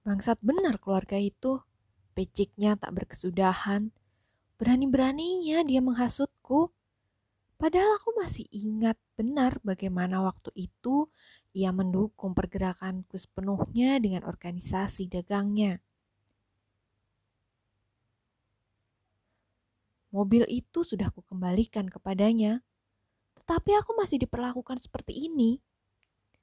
[0.00, 1.60] Bangsat benar keluarga itu.
[2.16, 3.92] Peciknya tak berkesudahan.
[4.56, 6.72] Berani-beraninya dia menghasutku.
[7.60, 11.12] Padahal aku masih ingat benar bagaimana waktu itu
[11.52, 15.84] ia mendukung pergerakanku sepenuhnya dengan organisasi dagangnya.
[20.08, 22.64] Mobil itu sudah kukembalikan kepadanya,
[23.36, 25.60] tetapi aku masih diperlakukan seperti ini.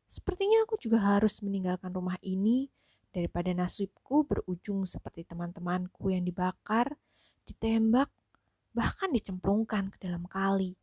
[0.06, 2.70] Sepertinya aku juga harus meninggalkan rumah ini
[3.18, 6.94] daripada nasibku berujung seperti teman-temanku yang dibakar,
[7.50, 8.14] ditembak,
[8.78, 10.78] bahkan dicemplungkan ke dalam kali.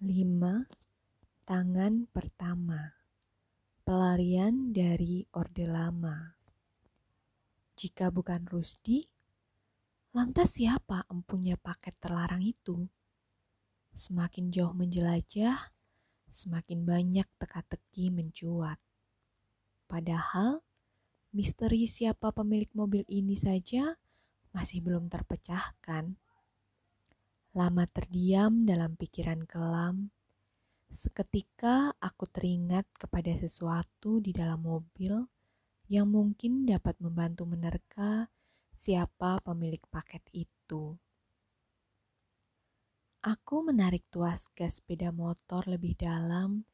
[0.00, 0.08] 5.
[1.44, 2.96] Tangan pertama
[3.84, 6.16] Pelarian dari Orde Lama
[7.76, 9.04] Jika bukan Rusdi,
[10.16, 12.88] lantas siapa empunya paket terlarang itu?
[13.92, 15.56] Semakin jauh menjelajah,
[16.32, 18.80] semakin banyak teka-teki mencuat.
[19.84, 20.64] Padahal,
[21.34, 23.96] misteri siapa pemilik mobil ini saja
[24.54, 26.14] masih belum terpecahkan.
[27.54, 30.10] Lama terdiam dalam pikiran kelam,
[30.90, 35.26] seketika aku teringat kepada sesuatu di dalam mobil
[35.90, 38.30] yang mungkin dapat membantu menerka
[38.74, 40.98] siapa pemilik paket itu.
[43.24, 46.68] Aku menarik tuas gas sepeda motor lebih dalam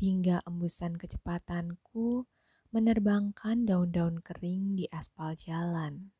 [0.00, 2.24] hingga embusan kecepatanku
[2.70, 6.14] menerbangkan daun-daun kering di aspal jalan.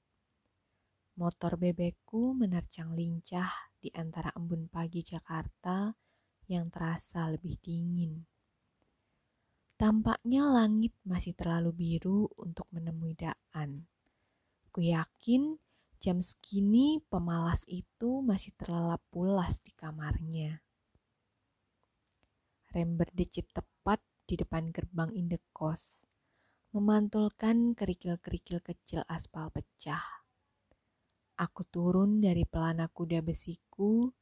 [1.14, 5.94] Motor bebekku menerjang lincah di antara embun pagi Jakarta
[6.50, 8.26] yang terasa lebih dingin.
[9.78, 13.86] Tampaknya langit masih terlalu biru untuk menemui Daan.
[14.68, 15.56] Ku yakin
[16.00, 20.64] Jam segini pemalas itu masih terlelap pulas di kamarnya.
[22.72, 26.00] Rem berdecit tepat di depan gerbang indekos,
[26.70, 30.02] memantulkan kerikil-kerikil kecil aspal pecah.
[31.34, 34.14] Aku turun dari pelana kuda besiku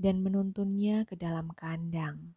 [0.00, 2.32] dan menuntunnya ke dalam kandang.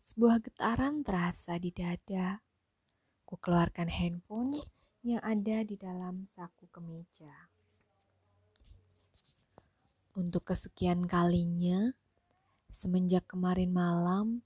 [0.00, 2.40] Sebuah getaran terasa di dada.
[3.26, 4.54] Ku keluarkan handphone
[5.02, 7.50] yang ada di dalam saku kemeja.
[10.16, 11.90] Untuk kesekian kalinya,
[12.70, 14.45] semenjak kemarin malam,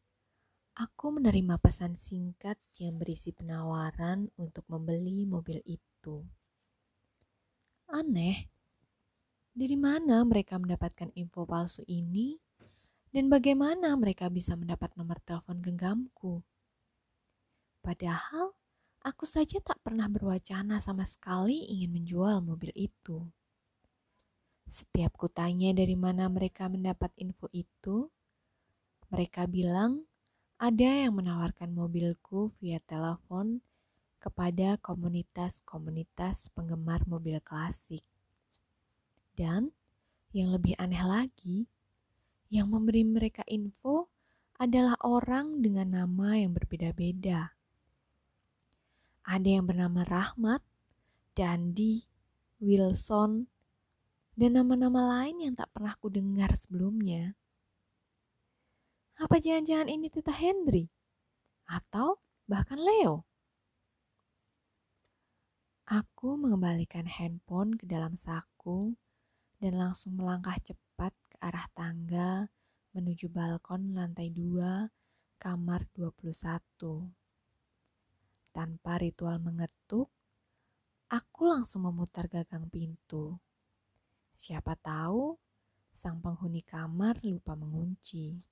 [0.77, 6.23] aku menerima pesan singkat yang berisi penawaran untuk membeli mobil itu.
[7.91, 8.47] Aneh,
[9.51, 12.39] dari mana mereka mendapatkan info palsu ini
[13.11, 16.45] dan bagaimana mereka bisa mendapat nomor telepon genggamku?
[17.83, 18.55] Padahal
[19.01, 23.25] Aku saja tak pernah berwacana sama sekali ingin menjual mobil itu.
[24.69, 28.13] Setiap kutanya dari mana mereka mendapat info itu,
[29.09, 30.05] mereka bilang
[30.60, 33.65] ada yang menawarkan mobilku via telepon
[34.21, 38.04] kepada komunitas-komunitas penggemar mobil klasik.
[39.32, 39.72] Dan
[40.37, 41.65] yang lebih aneh lagi,
[42.53, 44.12] yang memberi mereka info
[44.60, 47.56] adalah orang dengan nama yang berbeda-beda.
[49.25, 50.60] Ada yang bernama Rahmat,
[51.32, 52.04] Dandi,
[52.60, 53.48] Wilson,
[54.37, 57.32] dan nama-nama lain yang tak pernah ku dengar sebelumnya.
[59.21, 60.89] Apa jangan-jangan ini Tita Henry?
[61.69, 63.29] Atau bahkan Leo?
[65.85, 68.97] Aku mengembalikan handphone ke dalam saku
[69.61, 72.49] dan langsung melangkah cepat ke arah tangga
[72.97, 74.89] menuju balkon lantai dua
[75.37, 76.33] kamar 21.
[78.57, 80.09] Tanpa ritual mengetuk,
[81.13, 83.37] aku langsung memutar gagang pintu.
[84.33, 85.37] Siapa tahu
[85.93, 88.49] sang penghuni kamar lupa mengunci.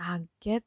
[0.00, 0.64] Kaget,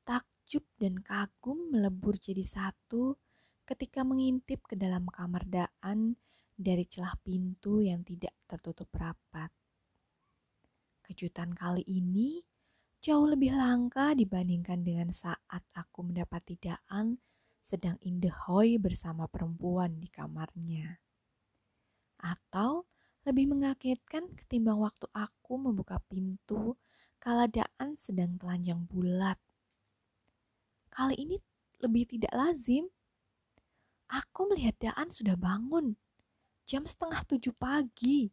[0.00, 3.20] takjub, dan kagum melebur jadi satu
[3.68, 6.16] ketika mengintip ke dalam kamar Daan
[6.56, 9.52] dari celah pintu yang tidak tertutup rapat.
[11.04, 12.40] Kejutan kali ini
[13.04, 17.20] jauh lebih langka dibandingkan dengan saat aku mendapati Daan
[17.60, 20.96] sedang indehoy bersama perempuan di kamarnya.
[22.24, 22.88] Atau
[23.28, 26.80] lebih mengagetkan ketimbang waktu aku membuka pintu
[27.22, 29.38] kala Daan sedang telanjang bulat.
[30.90, 31.38] Kali ini
[31.78, 32.90] lebih tidak lazim.
[34.10, 35.94] Aku melihat Daan sudah bangun.
[36.66, 38.26] Jam setengah tujuh pagi.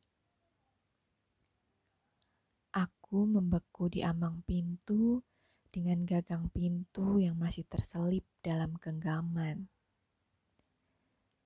[2.73, 5.21] Aku membeku di ambang pintu
[5.69, 9.69] dengan gagang pintu yang masih terselip dalam genggaman.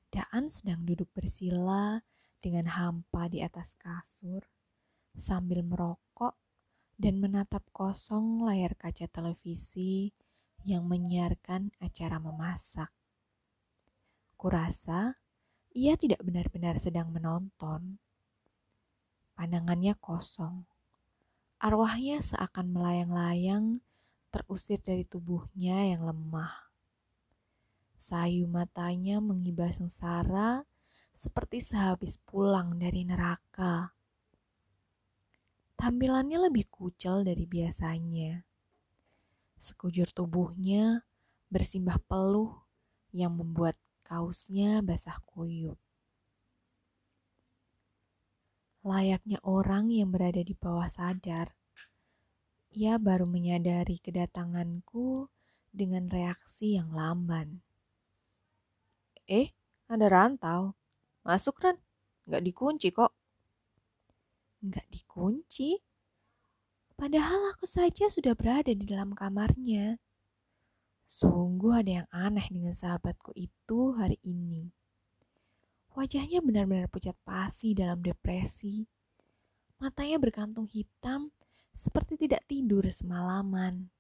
[0.08, 2.00] Daan sedang duduk bersila
[2.40, 4.48] dengan hampa di atas kasur
[5.12, 6.43] sambil merokok
[6.98, 10.14] dan menatap kosong layar kaca televisi
[10.64, 12.92] yang menyiarkan acara memasak.
[14.40, 15.18] Kurasa
[15.74, 17.98] ia tidak benar-benar sedang menonton.
[19.34, 20.70] Pandangannya kosong.
[21.58, 23.82] Arwahnya seakan melayang-layang
[24.30, 26.70] terusir dari tubuhnya yang lemah.
[27.98, 30.68] Sayu matanya mengibah sengsara
[31.18, 33.96] seperti sehabis pulang dari neraka.
[35.84, 38.40] Tampilannya lebih kucel dari biasanya.
[39.60, 41.04] Sekujur tubuhnya
[41.52, 42.56] bersimbah peluh
[43.12, 43.76] yang membuat
[44.08, 45.76] kaosnya basah kuyup.
[48.88, 51.52] Layaknya orang yang berada di bawah sadar,
[52.72, 55.28] ia baru menyadari kedatanganku
[55.68, 57.60] dengan reaksi yang lamban.
[59.28, 59.52] Eh,
[59.92, 60.80] ada rantau.
[61.28, 61.76] Masuk, Ran.
[62.24, 63.12] Nggak dikunci kok.
[64.64, 65.76] Nggak dikunci?
[66.96, 70.00] Padahal aku saja sudah berada di dalam kamarnya.
[71.04, 74.72] Sungguh ada yang aneh dengan sahabatku itu hari ini.
[75.94, 78.88] Wajahnya benar-benar pucat pasi dalam depresi.
[79.84, 81.28] Matanya berkantung hitam
[81.76, 83.92] seperti tidak tidur semalaman.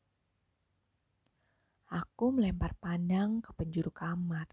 [1.92, 4.48] Aku melempar pandang ke penjuru kamar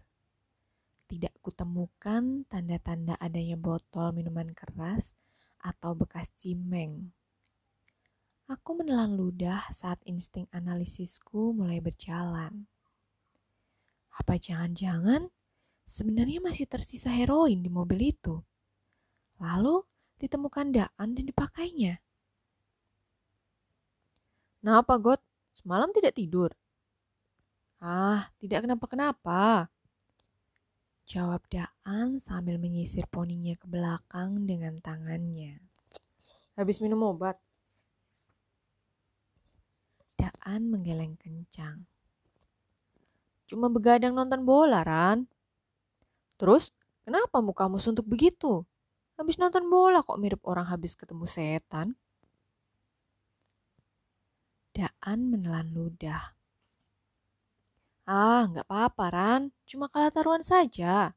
[1.11, 5.11] tidak kutemukan tanda-tanda adanya botol minuman keras
[5.61, 7.13] atau bekas cimeng.
[8.51, 12.67] Aku menelan ludah saat insting analisisku mulai berjalan.
[14.11, 15.31] Apa jangan-jangan
[15.87, 18.43] sebenarnya masih tersisa heroin di mobil itu?
[19.39, 19.87] Lalu
[20.19, 21.97] ditemukan Daan dan dipakainya.
[24.61, 25.21] Kenapa, God?
[25.57, 26.51] Semalam tidak tidur?
[27.81, 29.71] Ah, tidak kenapa-kenapa.
[31.11, 35.59] Jawab Daan sambil menyisir poninya ke belakang dengan tangannya.
[36.55, 37.35] Habis minum obat.
[40.15, 41.83] Daan menggeleng kencang.
[43.43, 45.27] Cuma begadang nonton bola, Ran.
[46.39, 46.71] Terus,
[47.03, 48.63] kenapa mukamu suntuk begitu?
[49.19, 51.99] Habis nonton bola kok mirip orang habis ketemu setan?
[54.71, 56.39] Daan menelan ludah.
[58.09, 59.41] Ah, nggak apa-apa, Ran.
[59.69, 61.13] Cuma kalah taruhan saja.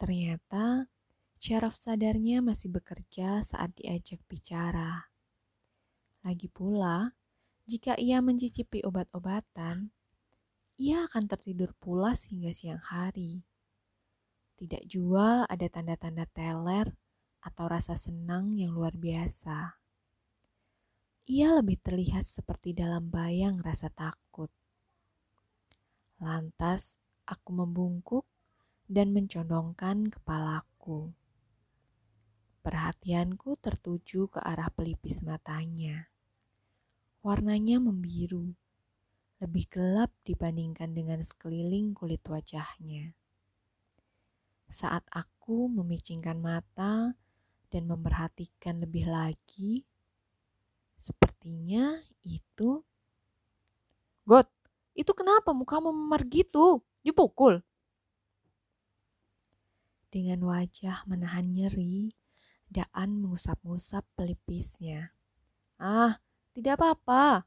[0.00, 0.88] Ternyata
[1.38, 5.06] syaraf sadarnya masih bekerja saat diajak bicara.
[6.24, 7.12] Lagi pula,
[7.68, 9.92] jika ia mencicipi obat-obatan,
[10.80, 13.44] ia akan tertidur pulas hingga siang hari.
[14.56, 16.96] Tidak jua ada tanda-tanda teler
[17.44, 19.76] atau rasa senang yang luar biasa.
[21.28, 24.48] Ia lebih terlihat seperti dalam bayang rasa takut.
[26.22, 26.94] Lantas
[27.24, 28.24] aku membungkuk
[28.86, 31.10] dan mencondongkan kepalaku.
[32.64, 36.08] Perhatianku tertuju ke arah pelipis matanya.
[37.24, 38.52] Warnanya membiru,
[39.40, 43.12] lebih gelap dibandingkan dengan sekeliling kulit wajahnya.
[44.68, 47.12] Saat aku memicingkan mata
[47.68, 49.84] dan memperhatikan lebih lagi,
[50.96, 52.80] sepertinya itu
[54.24, 54.48] God,
[54.94, 56.78] itu kenapa mukamu memar gitu?
[57.02, 57.60] Dipukul?
[60.14, 62.14] Dengan wajah menahan nyeri,
[62.70, 65.10] Daan mengusap-ngusap pelipisnya.
[65.78, 66.22] Ah,
[66.54, 67.42] tidak apa-apa.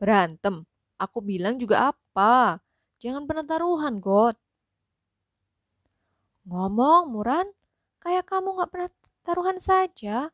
[0.00, 0.64] Berantem?
[0.96, 2.60] Aku bilang juga apa?
[3.00, 4.36] Jangan pernah taruhan, God.
[6.48, 7.48] Ngomong, Muran,
[8.00, 8.90] kayak kamu gak pernah
[9.24, 10.32] taruhan saja.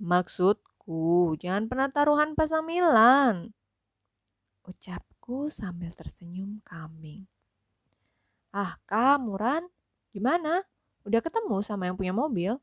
[0.00, 3.57] Maksudku, jangan pernah taruhan pasang Milan
[4.68, 7.24] ucapku sambil tersenyum kambing.
[8.52, 9.64] Ah, kamu Ran,
[10.12, 10.60] gimana?
[11.08, 12.60] Udah ketemu sama yang punya mobil?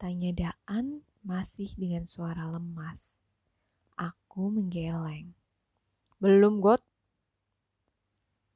[0.00, 3.00] Tanya Daan masih dengan suara lemas.
[3.96, 5.32] Aku menggeleng.
[6.20, 6.80] Belum, God.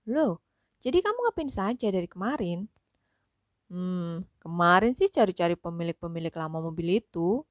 [0.08, 0.40] Loh,
[0.80, 2.68] jadi kamu ngapain saja dari kemarin?
[3.70, 7.44] Hmm, kemarin sih cari-cari pemilik-pemilik lama mobil itu.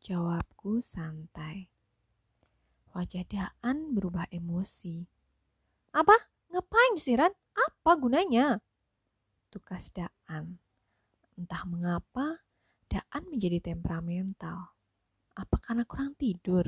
[0.00, 1.70] Jawabku santai.
[2.90, 5.06] Wajah Daan berubah emosi.
[5.94, 6.16] Apa?
[6.50, 7.30] Ngapain sih Ran?
[7.54, 8.58] Apa gunanya?
[9.50, 10.58] Tukas Daan.
[11.38, 12.42] Entah mengapa,
[12.90, 14.74] Daan menjadi temperamental.
[15.38, 16.66] Apa karena kurang tidur?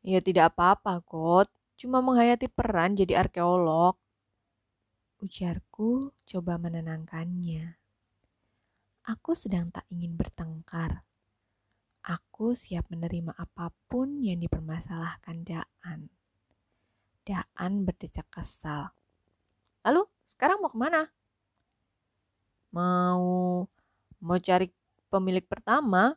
[0.00, 1.48] Ya tidak apa-apa, God.
[1.76, 4.00] Cuma menghayati peran jadi arkeolog.
[5.20, 7.76] Ujarku coba menenangkannya.
[9.04, 11.04] Aku sedang tak ingin bertengkar.
[12.00, 16.08] Aku siap menerima apa pun yang dipermasalahkan Daan.
[17.28, 18.88] Daan berdecak kesal.
[19.84, 21.12] Lalu sekarang mau ke mana?
[22.72, 23.28] Mau
[24.16, 24.72] mau cari
[25.12, 26.16] pemilik pertama?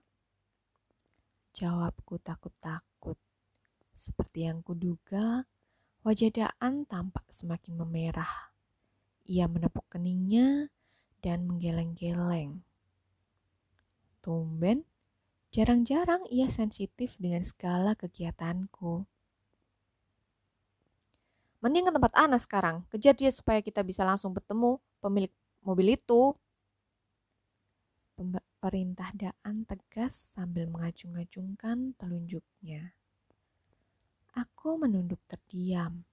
[1.51, 3.19] Jawabku takut-takut.
[3.91, 5.43] Seperti yang kuduga,
[6.07, 8.55] wajah Daan tampak semakin memerah.
[9.27, 10.71] Ia menepuk keningnya
[11.19, 12.63] dan menggeleng-geleng.
[14.23, 14.87] Tumben,
[15.53, 19.05] jarang-jarang ia sensitif dengan segala kegiatanku.
[21.61, 22.81] Mending ke tempat Ana sekarang.
[22.89, 25.31] Kejar dia supaya kita bisa langsung bertemu pemilik
[25.61, 26.33] mobil itu.
[28.63, 32.95] Perintah Daan tegas sambil mengacung-acungkan telunjuknya.
[34.33, 36.07] Aku menunduk terdiam,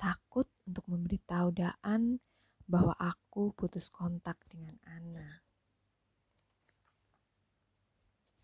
[0.00, 2.18] takut untuk memberitahu Daan
[2.64, 5.47] bahwa aku putus kontak dengan Ana.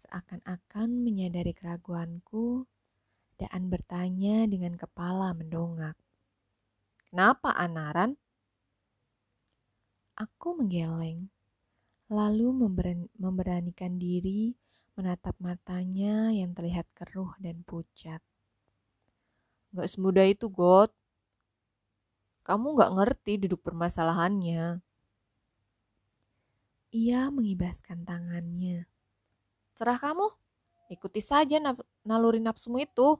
[0.04, 2.68] Seakan-akan menyadari keraguanku,
[3.34, 5.98] Daan bertanya dengan kepala mendongak.
[7.10, 8.14] Kenapa Anaran?
[10.14, 11.34] Aku menggeleng,
[12.06, 12.54] lalu
[13.18, 14.54] memberanikan diri
[14.94, 18.22] menatap matanya yang terlihat keruh dan pucat.
[19.74, 20.94] Gak semudah itu, God.
[22.46, 24.78] Kamu gak ngerti duduk permasalahannya.
[26.94, 28.86] Ia mengibaskan tangannya.
[29.74, 30.26] Cerah kamu,
[30.90, 31.58] ikuti saja
[32.06, 33.18] naluri nafsumu itu.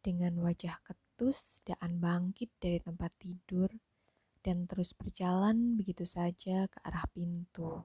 [0.00, 0.80] Dengan wajah
[1.20, 3.68] Terus Daan bangkit dari tempat tidur
[4.40, 7.84] dan terus berjalan begitu saja ke arah pintu.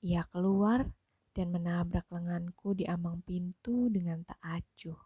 [0.00, 0.88] Ia keluar
[1.36, 4.96] dan menabrak lenganku di ambang pintu dengan tak acuh.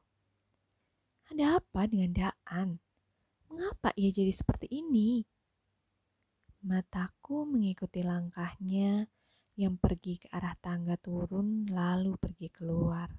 [1.35, 2.79] Ada apa dengan Daan?
[3.51, 5.27] Mengapa ia jadi seperti ini?
[6.63, 9.11] Mataku mengikuti langkahnya
[9.59, 13.11] yang pergi ke arah tangga turun lalu pergi keluar.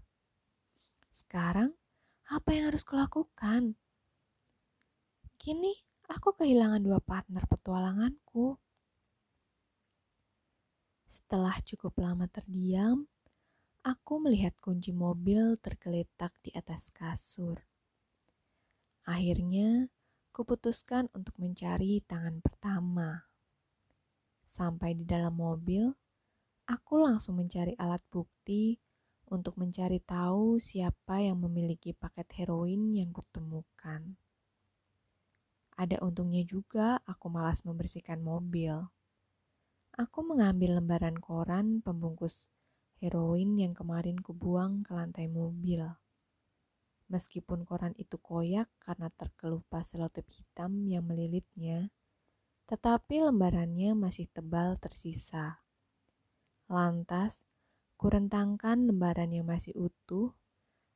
[1.11, 1.75] Sekarang
[2.31, 3.75] apa yang harus kulakukan?
[5.35, 5.75] Kini
[6.07, 8.55] aku kehilangan dua partner petualanganku.
[11.11, 13.03] Setelah cukup lama terdiam,
[13.83, 17.59] aku melihat kunci mobil tergeletak di atas kasur.
[19.03, 19.91] Akhirnya,
[20.31, 23.27] kuputuskan untuk mencari tangan pertama.
[24.47, 25.89] Sampai di dalam mobil,
[26.69, 28.77] aku langsung mencari alat bukti
[29.33, 34.13] untuk mencari tahu siapa yang memiliki paket heroin yang kutemukan.
[35.73, 38.85] Ada untungnya juga aku malas membersihkan mobil.
[39.97, 42.45] Aku mengambil lembaran koran pembungkus
[43.01, 45.81] heroin yang kemarin kubuang ke lantai mobil.
[47.09, 51.89] Meskipun koran itu koyak karena terkelupas selotip hitam yang melilitnya,
[52.69, 55.57] tetapi lembarannya masih tebal tersisa.
[56.69, 57.41] Lantas,
[57.99, 60.31] Kurentangkan lembaran yang masih utuh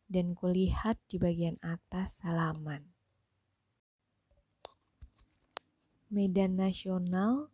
[0.08, 2.80] dan kulihat di bagian atas halaman.
[6.08, 7.52] Medan Nasional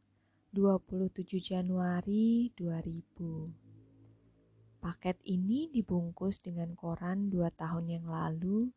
[0.54, 8.70] 27 Januari 2000 Paket ini dibungkus dengan koran dua tahun yang lalu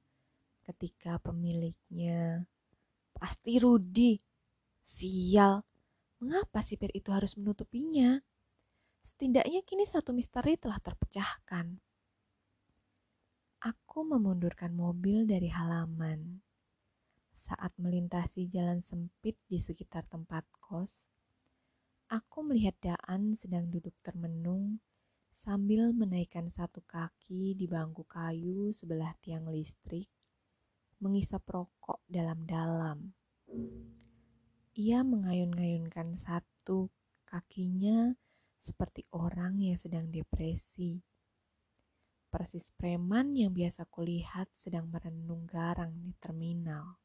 [0.65, 2.49] ketika pemiliknya
[3.13, 4.17] pasti Rudi.
[4.89, 5.61] Sial,
[6.17, 8.25] mengapa sipir itu harus menutupinya?
[9.03, 11.75] Setidaknya kini satu misteri telah terpecahkan.
[13.63, 16.39] Aku memundurkan mobil dari halaman.
[17.35, 21.03] Saat melintasi jalan sempit di sekitar tempat kos,
[22.07, 24.79] aku melihat Daan sedang duduk termenung
[25.43, 30.07] sambil menaikkan satu kaki di bangku kayu sebelah tiang listrik,
[31.03, 33.11] mengisap rokok dalam-dalam.
[34.79, 36.87] Ia mengayun-ngayunkan satu
[37.27, 38.15] kakinya
[38.63, 41.03] seperti orang yang sedang depresi.
[42.31, 47.03] Persis preman yang biasa kulihat sedang merenung garang di terminal.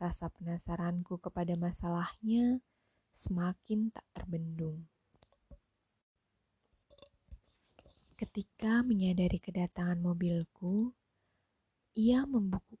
[0.00, 2.58] Rasa penasaranku kepada masalahnya
[3.12, 4.88] semakin tak terbendung.
[8.16, 10.96] Ketika menyadari kedatangan mobilku,
[11.94, 12.26] ia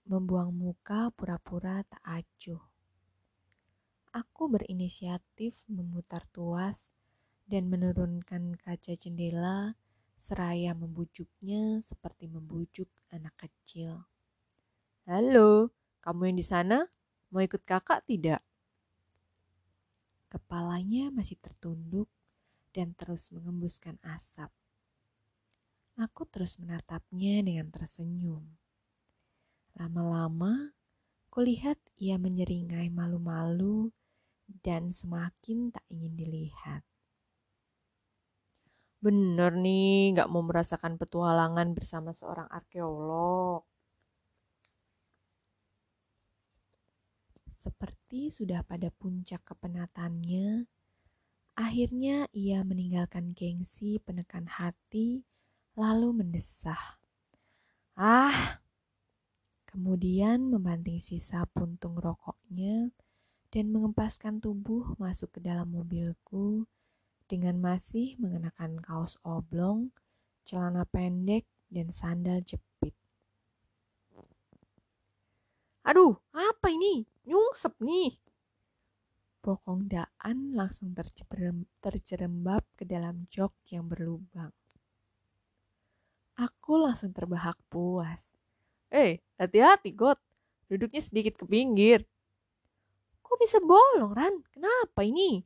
[0.08, 2.62] membuang muka pura-pura tak acuh.
[4.10, 6.93] Aku berinisiatif memutar tuas
[7.44, 9.76] dan menurunkan kaca jendela
[10.16, 14.08] seraya membujuknya seperti membujuk anak kecil.
[15.04, 15.68] Halo,
[16.00, 16.78] kamu yang di sana?
[17.28, 18.40] Mau ikut kakak tidak?
[20.32, 22.08] Kepalanya masih tertunduk
[22.72, 24.48] dan terus mengembuskan asap.
[26.00, 28.42] Aku terus menatapnya dengan tersenyum.
[29.76, 30.72] Lama-lama,
[31.30, 33.92] kulihat ia menyeringai malu-malu
[34.64, 36.82] dan semakin tak ingin dilihat.
[39.04, 43.62] Bener nih, gak mau merasakan petualangan bersama seorang arkeolog.
[47.64, 50.48] Seperti sudah pada puncak kepenatannya,
[51.54, 55.22] Akhirnya ia meninggalkan gengsi penekan hati,
[55.78, 56.98] lalu mendesah.
[57.94, 58.58] Ah!
[59.70, 62.90] Kemudian membanting sisa puntung rokoknya
[63.54, 66.66] dan mengempaskan tubuh masuk ke dalam mobilku
[67.26, 69.92] dengan masih mengenakan kaos oblong,
[70.44, 72.94] celana pendek, dan sandal jepit.
[75.84, 77.04] Aduh, apa ini?
[77.28, 78.16] Nyungsep nih.
[79.44, 80.96] Bokong Daan langsung
[81.84, 84.48] terjerembab ke dalam jok yang berlubang.
[86.40, 88.32] Aku langsung terbahak puas.
[88.88, 90.16] Eh, hati-hati, God.
[90.66, 92.08] Duduknya sedikit ke pinggir.
[93.20, 94.40] Kok bisa bolong, Ran?
[94.48, 95.44] Kenapa ini?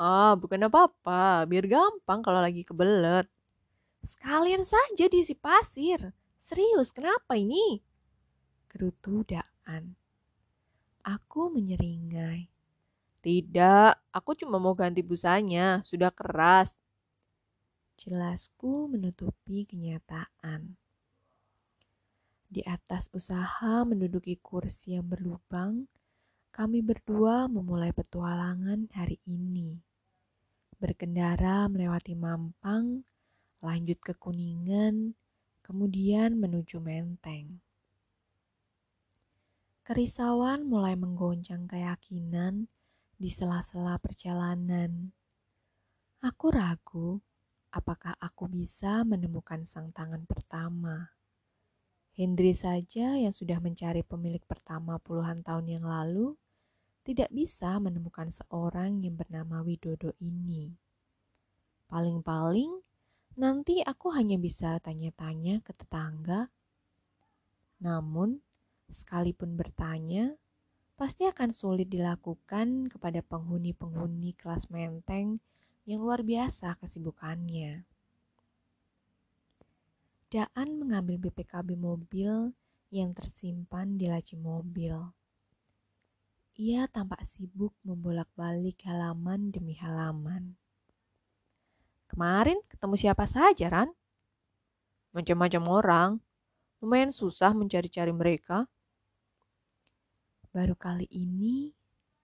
[0.00, 1.44] Ah, bukan apa-apa.
[1.44, 3.28] Biar gampang kalau lagi kebelet.
[4.00, 6.16] Sekalian saja diisi pasir.
[6.40, 7.84] Serius, kenapa ini?
[8.72, 9.92] Gerutu Daan.
[11.04, 12.48] Aku menyeringai.
[13.20, 16.72] Tidak, aku cuma mau ganti busanya, sudah keras.
[18.00, 20.80] Jelasku menutupi kenyataan.
[22.48, 25.84] Di atas usaha menduduki kursi yang berlubang,
[26.48, 29.89] kami berdua memulai petualangan hari ini.
[30.80, 33.04] Berkendara melewati Mampang,
[33.60, 35.12] lanjut ke Kuningan,
[35.60, 37.60] kemudian menuju Menteng.
[39.84, 42.64] Kerisauan mulai menggoncang keyakinan
[43.12, 45.12] di sela-sela perjalanan.
[46.24, 47.20] Aku ragu
[47.76, 51.12] apakah aku bisa menemukan sang tangan pertama.
[52.16, 56.40] Hendri saja yang sudah mencari pemilik pertama puluhan tahun yang lalu
[57.00, 60.70] tidak bisa menemukan seorang yang bernama Widodo ini.
[61.88, 62.70] Paling-paling
[63.40, 66.52] nanti aku hanya bisa tanya-tanya ke tetangga.
[67.80, 68.38] Namun,
[68.92, 70.36] sekalipun bertanya,
[71.00, 75.40] pasti akan sulit dilakukan kepada penghuni-penghuni kelas menteng
[75.88, 77.88] yang luar biasa kesibukannya.
[80.30, 82.54] Daan mengambil BPKB mobil
[82.94, 84.94] yang tersimpan di laci mobil.
[86.58, 90.58] Ia tampak sibuk membolak-balik halaman demi halaman.
[92.10, 93.90] Kemarin ketemu siapa saja, Ran?
[95.14, 96.10] Macam-macam orang.
[96.82, 98.66] Lumayan susah mencari-cari mereka.
[100.50, 101.70] Baru kali ini,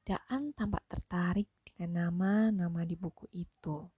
[0.07, 3.91] Daan tampak tertarik dengan nama-nama di buku itu.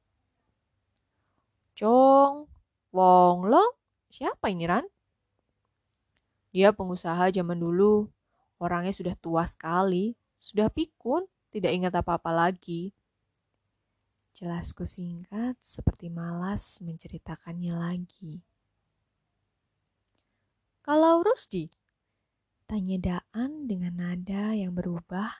[1.76, 2.48] Chong,
[2.96, 3.72] Wong Long,
[4.08, 4.88] siapa ini Ran?
[6.48, 8.08] Dia pengusaha zaman dulu.
[8.58, 12.90] Orangnya sudah tua sekali, sudah pikun, tidak ingat apa-apa lagi.
[14.34, 18.42] Jelasku singkat seperti malas menceritakannya lagi.
[20.82, 21.70] Kalau Rusdi,
[22.68, 25.32] Tanya Daan dengan nada yang berubah,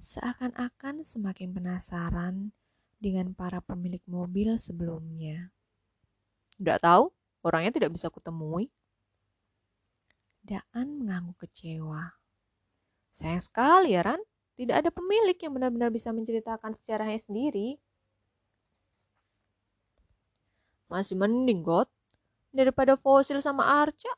[0.00, 2.56] seakan-akan semakin penasaran
[2.96, 5.52] dengan para pemilik mobil sebelumnya.
[6.56, 7.12] Tidak tahu,
[7.44, 8.72] orangnya tidak bisa kutemui.
[10.40, 12.21] Daan mengangguk kecewa.
[13.12, 14.20] Sayang sekali ya Ran,
[14.56, 17.76] tidak ada pemilik yang benar-benar bisa menceritakan sejarahnya sendiri.
[20.88, 21.88] Masih mending, God,
[22.52, 24.12] daripada fosil sama Arca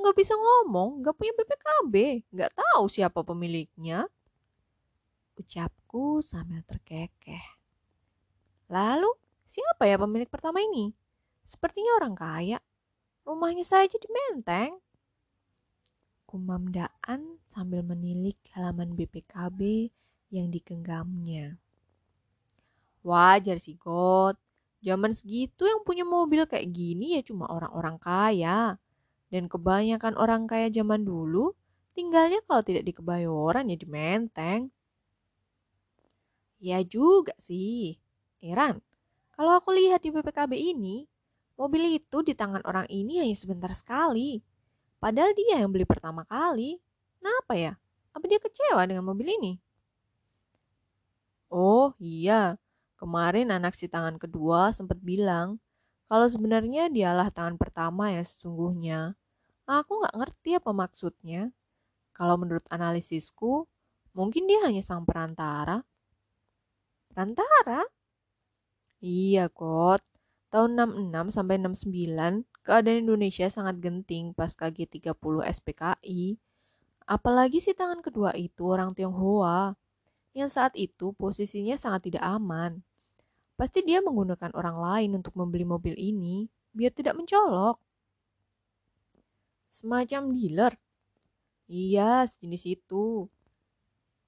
[0.00, 1.94] nggak bisa ngomong, nggak punya BPKB,
[2.32, 4.08] nggak tahu siapa pemiliknya.
[5.36, 7.44] Ucapku sambil terkekeh.
[8.72, 9.10] Lalu,
[9.44, 10.92] siapa ya pemilik pertama ini?
[11.44, 12.58] Sepertinya orang kaya.
[13.26, 14.78] Rumahnya saja di Menteng.
[16.30, 19.90] Kumam Daan sambil menilik halaman BPKB
[20.30, 21.58] yang digenggamnya.
[23.02, 24.38] Wajar sih, God.
[24.78, 28.78] Zaman segitu yang punya mobil kayak gini ya cuma orang-orang kaya.
[29.26, 31.50] Dan kebanyakan orang kaya zaman dulu
[31.98, 34.70] tinggalnya kalau tidak di Kebayoran ya di Menteng.
[36.62, 37.98] Ya juga sih.
[38.38, 38.78] Iran,
[39.34, 41.10] kalau aku lihat di BPKB ini,
[41.58, 44.38] mobil itu di tangan orang ini hanya sebentar sekali.
[45.00, 46.76] Padahal dia yang beli pertama kali.
[47.16, 47.72] Kenapa ya?
[48.12, 49.52] Apa dia kecewa dengan mobil ini?
[51.50, 52.54] Oh iya,
[53.00, 55.58] kemarin anak si tangan kedua sempat bilang
[56.06, 59.18] kalau sebenarnya dialah tangan pertama yang sesungguhnya.
[59.64, 61.54] Aku nggak ngerti apa maksudnya.
[62.12, 63.64] Kalau menurut analisisku,
[64.12, 65.86] mungkin dia hanya sang perantara.
[67.14, 67.86] Perantara?
[69.00, 70.02] Iya, Kot.
[70.50, 76.38] Tahun 66 sampai 69, keadaan Indonesia sangat genting pas KG30 SPKI.
[77.10, 79.74] Apalagi si tangan kedua itu orang Tionghoa,
[80.30, 82.78] yang saat itu posisinya sangat tidak aman.
[83.58, 87.82] Pasti dia menggunakan orang lain untuk membeli mobil ini, biar tidak mencolok.
[89.66, 90.78] Semacam dealer.
[91.66, 93.26] Iya, sejenis itu.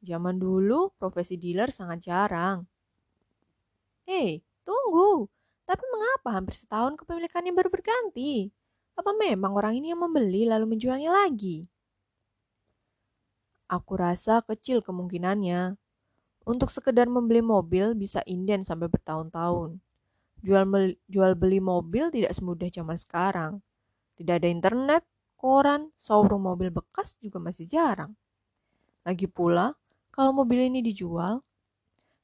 [0.03, 2.67] Zaman dulu profesi dealer sangat jarang.
[4.03, 5.31] Hei, tunggu.
[5.67, 8.51] Tapi mengapa hampir setahun kepemilikannya baru berganti?
[8.99, 11.65] Apa memang orang ini yang membeli lalu menjualnya lagi?
[13.73, 15.81] Aku rasa kecil kemungkinannya.
[16.43, 19.79] Untuk sekedar membeli mobil bisa inden sampai bertahun-tahun.
[20.43, 20.67] Jual,
[21.07, 23.53] jual beli mobil tidak semudah zaman sekarang.
[24.19, 25.07] Tidak ada internet,
[25.39, 28.13] koran, showroom mobil bekas juga masih jarang.
[29.07, 29.79] Lagi pula,
[30.11, 31.41] kalau mobil ini dijual,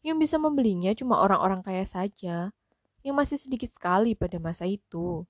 [0.02, 2.54] yang bisa membelinya cuma orang-orang kaya saja,
[3.02, 5.22] yang masih sedikit sekali pada masa itu.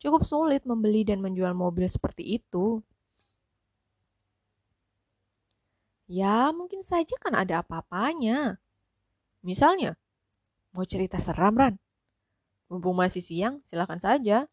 [0.00, 2.84] Cukup sulit membeli dan menjual mobil seperti itu.
[6.04, 8.60] Ya, mungkin saja kan ada apa-apanya.
[9.40, 9.96] Misalnya,
[10.76, 11.80] mau cerita seram, Ran?
[12.68, 14.44] Mumpung masih siang, silakan saja.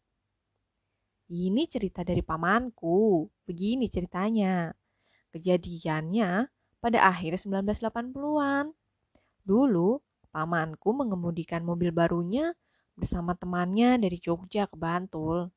[1.28, 3.28] Ini cerita dari pamanku.
[3.44, 4.72] Begini ceritanya.
[5.32, 6.48] Kejadiannya
[6.80, 8.72] pada akhir 1980-an.
[9.44, 10.00] Dulu,
[10.32, 12.56] pamanku mengemudikan mobil barunya
[13.02, 15.50] bersama temannya dari Jogja ke Bantul.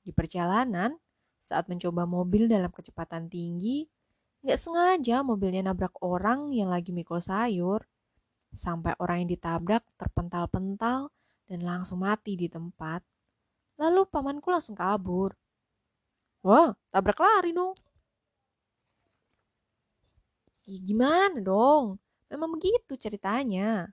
[0.00, 0.96] Di perjalanan,
[1.44, 3.84] saat mencoba mobil dalam kecepatan tinggi,
[4.46, 7.82] Gak sengaja mobilnya nabrak orang yang lagi mikul sayur.
[8.54, 11.10] Sampai orang yang ditabrak terpental-pental
[11.50, 13.02] dan langsung mati di tempat.
[13.74, 15.34] Lalu pamanku langsung kabur.
[16.46, 17.74] Wah, tabrak lari dong.
[20.62, 21.98] Gimana dong?
[22.30, 23.90] Memang begitu ceritanya.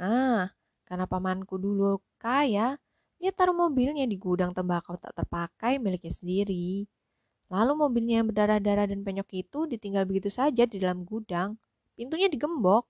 [0.00, 0.48] Nah,
[0.92, 2.76] karena pamanku dulu kaya,
[3.16, 6.84] dia taruh mobilnya di gudang tembakau tak terpakai miliknya sendiri.
[7.48, 11.56] Lalu mobilnya yang berdarah-darah dan penyok itu ditinggal begitu saja di dalam gudang.
[11.96, 12.84] Pintunya digembok.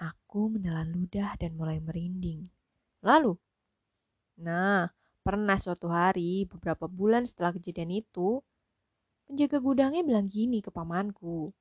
[0.00, 2.48] Aku menelan ludah dan mulai merinding.
[3.04, 3.36] Lalu,
[4.40, 4.88] nah,
[5.20, 8.40] pernah suatu hari beberapa bulan setelah kejadian itu,
[9.28, 11.52] penjaga gudangnya bilang gini ke pamanku.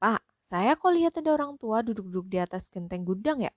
[0.00, 3.52] Pak, saya kok lihat ada orang tua duduk-duduk di atas genteng gudang ya?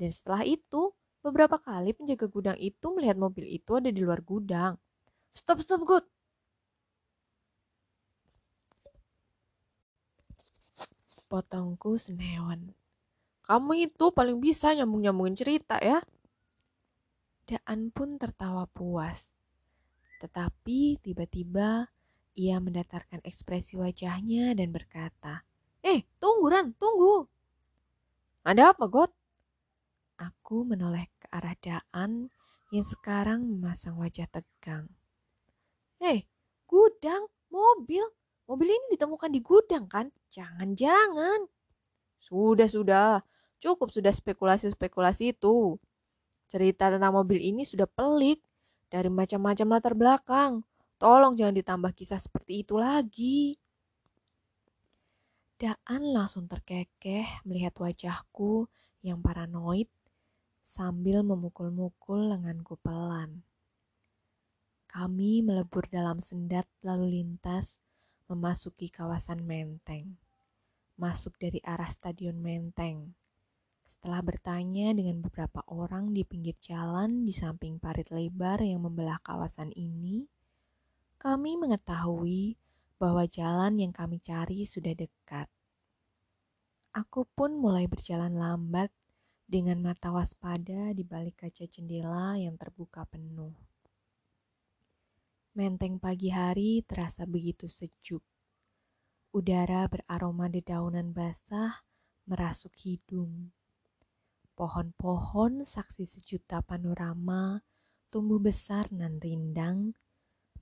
[0.00, 4.80] Dan setelah itu, beberapa kali penjaga gudang itu melihat mobil itu ada di luar gudang.
[5.36, 6.04] Stop, stop, good.
[11.28, 12.72] Potongku senewan.
[13.44, 16.00] Kamu itu paling bisa nyambung-nyambungin cerita ya.
[17.44, 19.28] Daan pun tertawa puas.
[20.24, 21.92] Tetapi tiba-tiba
[22.40, 25.44] ia mendatarkan ekspresi wajahnya dan berkata,
[25.84, 27.28] Eh, tunggu Ran, tunggu.
[28.48, 29.19] Ada apa, Got?
[30.20, 32.28] Aku menoleh ke arah Daan
[32.68, 34.92] yang sekarang memasang wajah tegang.
[35.96, 36.28] Eh,
[36.68, 38.04] gudang, mobil.
[38.44, 40.12] Mobil ini ditemukan di gudang kan?
[40.28, 41.48] Jangan-jangan.
[42.20, 43.24] Sudah, sudah.
[43.64, 45.80] Cukup sudah spekulasi-spekulasi itu.
[46.52, 48.44] Cerita tentang mobil ini sudah pelik
[48.92, 50.52] dari macam-macam latar belakang.
[51.00, 53.56] Tolong jangan ditambah kisah seperti itu lagi.
[55.56, 58.68] Daan langsung terkekeh melihat wajahku
[59.00, 59.88] yang paranoid
[60.70, 63.42] sambil memukul-mukul lenganku pelan.
[64.86, 67.82] Kami melebur dalam sendat lalu lintas
[68.30, 70.14] memasuki kawasan Menteng.
[70.94, 73.18] Masuk dari arah Stadion Menteng.
[73.82, 79.74] Setelah bertanya dengan beberapa orang di pinggir jalan di samping parit lebar yang membelah kawasan
[79.74, 80.30] ini,
[81.18, 82.54] kami mengetahui
[83.02, 85.50] bahwa jalan yang kami cari sudah dekat.
[86.94, 88.94] Aku pun mulai berjalan lambat
[89.50, 93.50] dengan mata waspada di balik kaca jendela yang terbuka penuh.
[95.58, 98.22] Menteng pagi hari terasa begitu sejuk.
[99.34, 101.82] Udara beraroma dedaunan basah
[102.30, 103.50] merasuk hidung.
[104.54, 107.58] Pohon-pohon saksi sejuta panorama
[108.10, 109.98] tumbuh besar nan rindang,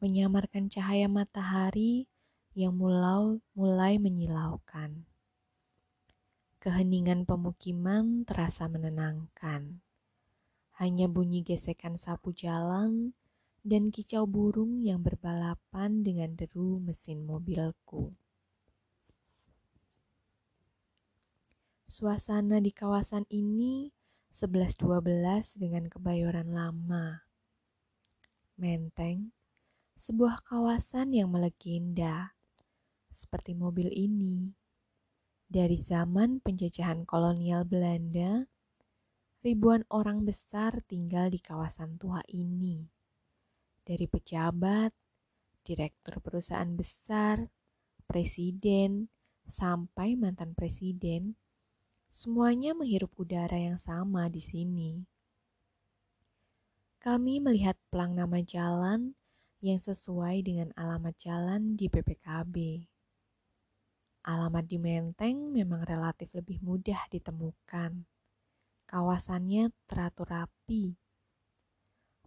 [0.00, 2.08] menyamarkan cahaya matahari
[2.52, 5.07] yang mulau mulai menyilaukan.
[6.58, 9.78] Keheningan pemukiman terasa menenangkan.
[10.82, 13.14] Hanya bunyi gesekan sapu jalan
[13.62, 18.10] dan kicau burung yang berbalapan dengan deru mesin mobilku.
[21.86, 23.94] Suasana di kawasan ini
[24.34, 27.22] 11-12 dengan kebayoran lama.
[28.58, 29.30] Menteng,
[29.94, 32.34] sebuah kawasan yang melegenda,
[33.14, 34.57] seperti mobil ini.
[35.48, 38.44] Dari zaman penjajahan kolonial Belanda,
[39.40, 42.84] ribuan orang besar tinggal di kawasan tua ini
[43.88, 44.92] dari pejabat,
[45.64, 47.48] direktur perusahaan besar,
[48.04, 49.08] presiden,
[49.48, 51.40] sampai mantan presiden,
[52.12, 55.08] semuanya menghirup udara yang sama di sini.
[57.00, 59.16] Kami melihat pelang nama jalan
[59.64, 62.84] yang sesuai dengan alamat jalan di BPKB.
[64.26, 68.06] Alamat di Menteng memang relatif lebih mudah ditemukan
[68.88, 70.96] Kawasannya teratur rapi.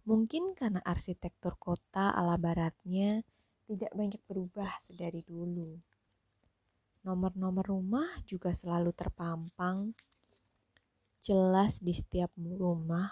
[0.06, 3.26] Mungkin karena arsitektur kota ala baratnya
[3.66, 5.74] tidak banyak berubah sedari dulu.
[7.02, 9.90] Nomor-nomor rumah juga selalu terpampang
[11.18, 13.10] jelas di setiap rumah,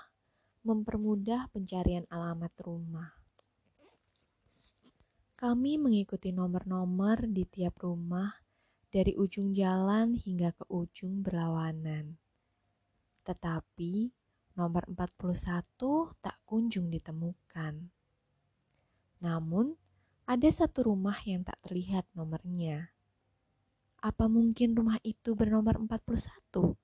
[0.62, 3.10] mempermudah pencarian alamat rumah.
[5.34, 8.30] Kami mengikuti nomor-nomor di tiap rumah
[8.90, 12.18] dari ujung jalan hingga ke ujung berlawanan.
[13.22, 14.10] Tetapi
[14.58, 17.74] nomor 41 tak kunjung ditemukan.
[19.22, 19.78] Namun,
[20.26, 22.90] ada satu rumah yang tak terlihat nomornya.
[24.02, 26.74] Apa mungkin rumah itu bernomor 41?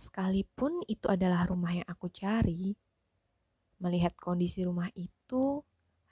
[0.00, 2.72] Sekalipun itu adalah rumah yang aku cari,
[3.82, 5.60] melihat kondisi rumah itu,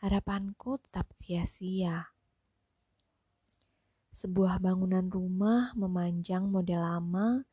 [0.04, 2.10] harapanku tetap sia-sia.
[4.12, 7.44] Sebuah bangunan rumah memanjang model lama,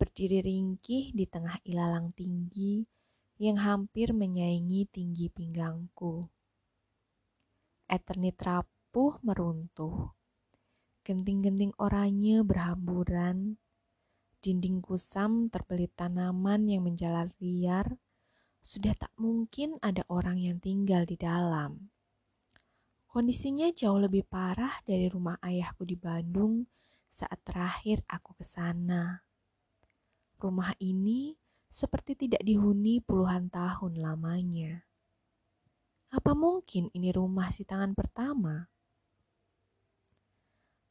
[0.00, 2.84] berdiri ringkih di tengah ilalang tinggi
[3.40, 6.28] yang hampir menyaingi tinggi pinggangku.
[7.88, 10.12] Eternit rapuh meruntuh
[11.00, 13.56] Genting-genting oranye berhamburan,
[14.44, 17.96] dinding kusam terbelit tanaman yang menjalar liar,
[18.60, 21.88] sudah tak mungkin ada orang yang tinggal di dalam.
[23.10, 26.62] Kondisinya jauh lebih parah dari rumah ayahku di Bandung
[27.10, 29.18] saat terakhir aku ke sana.
[30.38, 31.34] Rumah ini
[31.66, 34.86] seperti tidak dihuni puluhan tahun lamanya.
[36.14, 38.70] Apa mungkin ini rumah si tangan pertama?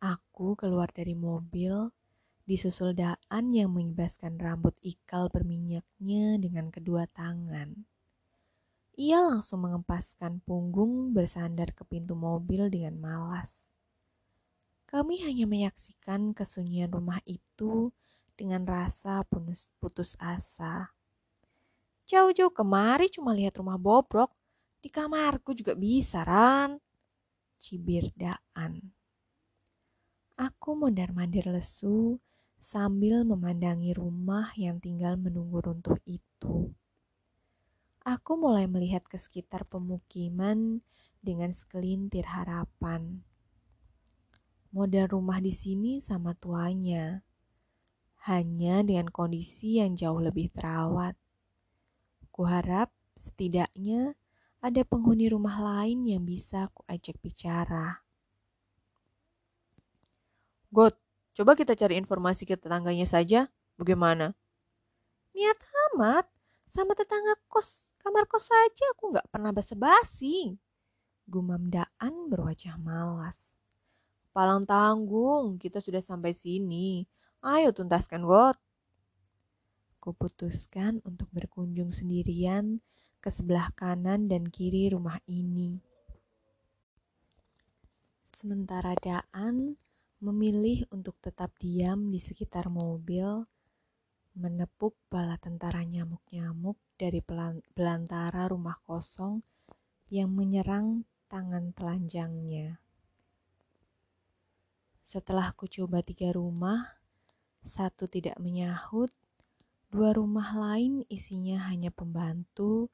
[0.03, 1.87] Aku keluar dari mobil,
[2.43, 7.87] disusul Daan yang mengibaskan rambut ikal berminyaknya dengan kedua tangan.
[8.99, 13.63] Ia langsung mengempaskan punggung bersandar ke pintu mobil dengan malas.
[14.91, 17.95] Kami hanya menyaksikan kesunyian rumah itu
[18.35, 19.23] dengan rasa
[19.79, 20.91] putus, asa.
[22.11, 24.35] Jauh-jauh kemari cuma lihat rumah bobrok,
[24.83, 26.75] di kamarku juga bisa, Ran.
[27.55, 28.83] Cibir Daan.
[30.35, 32.19] Aku mondar-mandir lesu
[32.59, 36.75] sambil memandangi rumah yang tinggal menunggu runtuh itu.
[38.07, 40.79] Aku mulai melihat ke sekitar pemukiman
[41.19, 43.27] dengan sekelintir harapan.
[44.71, 47.25] Model rumah di sini sama tuanya,
[48.29, 51.19] hanya dengan kondisi yang jauh lebih terawat.
[52.31, 54.15] Kuharap setidaknya
[54.63, 57.99] ada penghuni rumah lain yang bisa ku ajak bicara.
[60.71, 60.95] God,
[61.35, 63.51] coba kita cari informasi ke tetangganya saja.
[63.75, 64.37] Bagaimana?
[65.35, 65.59] Niat
[65.91, 66.29] amat.
[66.69, 70.55] Sama tetangga kos, kamar kos saja aku nggak pernah basa-basi.
[71.29, 73.45] Gumam Daan berwajah malas.
[74.33, 77.05] Palang tanggung, kita sudah sampai sini.
[77.45, 78.57] Ayo tuntaskan, God.
[80.01, 82.81] Kuputuskan untuk berkunjung sendirian
[83.21, 85.77] ke sebelah kanan dan kiri rumah ini.
[88.25, 89.75] Sementara Daan
[90.23, 93.43] memilih untuk tetap diam di sekitar mobil,
[94.33, 97.23] menepuk bala tentara nyamuk-nyamuk dari
[97.71, 99.39] belantara rumah kosong
[100.11, 102.83] yang menyerang tangan telanjangnya.
[104.99, 106.99] Setelah ku coba tiga rumah,
[107.63, 109.09] satu tidak menyahut,
[109.87, 112.91] dua rumah lain isinya hanya pembantu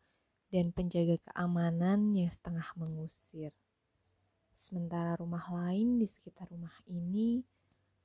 [0.53, 3.51] dan penjaga keamanan yang setengah mengusir.
[4.55, 7.43] Sementara rumah lain di sekitar rumah ini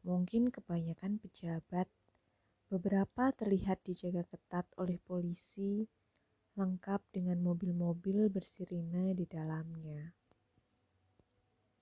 [0.02, 1.86] mungkin kebanyakan pejabat.
[2.70, 5.90] Beberapa terlihat dijaga ketat oleh polisi,
[6.54, 10.14] lengkap dengan mobil-mobil bersirine di dalamnya.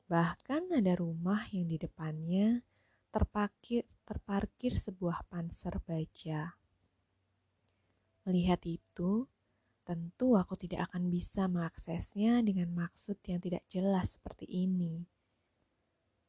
[0.08, 2.64] Bahkan ada rumah yang di depannya
[3.12, 6.56] terparkir, terparkir sebuah panser baja.
[8.24, 9.28] Melihat itu,
[9.84, 15.04] tentu aku tidak akan bisa mengaksesnya dengan maksud yang tidak jelas seperti ini.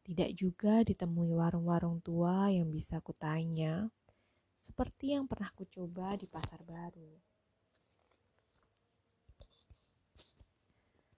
[0.03, 3.87] Tidak juga ditemui warung-warung tua yang bisa kutanya,
[4.59, 7.15] seperti yang pernah kucoba di pasar baru.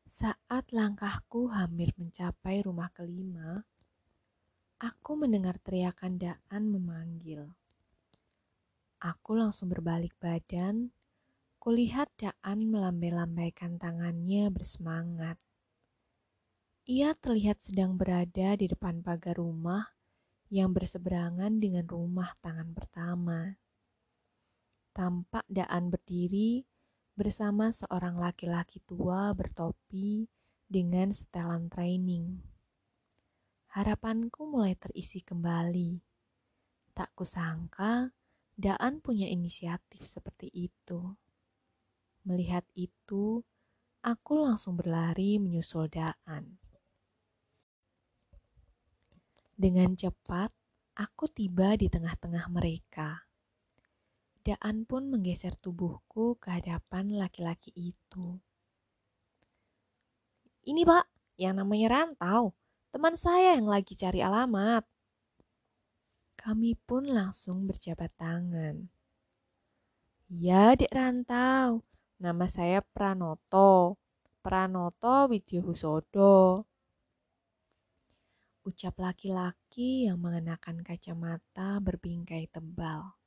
[0.05, 3.65] Saat langkahku hampir mencapai rumah kelima,
[4.77, 7.49] aku mendengar teriakan Daan memanggil.
[9.01, 10.93] Aku langsung berbalik badan
[11.61, 15.37] Kulihat Daan melambai-lambaikan tangannya bersemangat.
[16.89, 19.85] Ia terlihat sedang berada di depan pagar rumah
[20.51, 23.55] yang berseberangan dengan rumah tangan pertama.
[24.91, 26.67] Tampak Daan berdiri
[27.15, 30.27] bersama seorang laki-laki tua bertopi
[30.67, 32.43] dengan setelan training.
[33.71, 36.03] Harapanku mulai terisi kembali.
[36.91, 38.11] Tak kusangka
[38.59, 41.15] Daan punya inisiatif seperti itu.
[42.27, 43.41] Melihat itu,
[44.03, 46.60] aku langsung berlari menyusul Daan.
[49.61, 50.49] Dengan cepat,
[50.97, 53.29] aku tiba di tengah-tengah mereka.
[54.41, 58.41] Daan pun menggeser tubuhku ke hadapan laki-laki itu.
[60.65, 61.05] Ini pak,
[61.37, 62.57] yang namanya Rantau,
[62.89, 64.81] teman saya yang lagi cari alamat.
[66.41, 68.89] Kami pun langsung berjabat tangan.
[70.25, 71.85] Ya, Dek Rantau.
[72.17, 74.01] Nama saya Pranoto.
[74.41, 76.65] Pranoto Widyohusodo.
[78.61, 83.17] Ucap laki-laki yang mengenakan kacamata berbingkai tebal.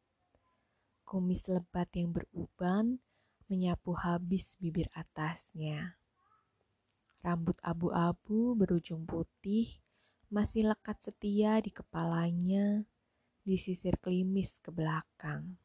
[1.03, 3.03] Kumis lebat yang beruban
[3.51, 5.99] menyapu habis bibir atasnya.
[7.19, 9.83] Rambut abu-abu berujung putih
[10.31, 12.87] masih lekat setia di kepalanya,
[13.43, 15.59] di sisir klimis ke belakang.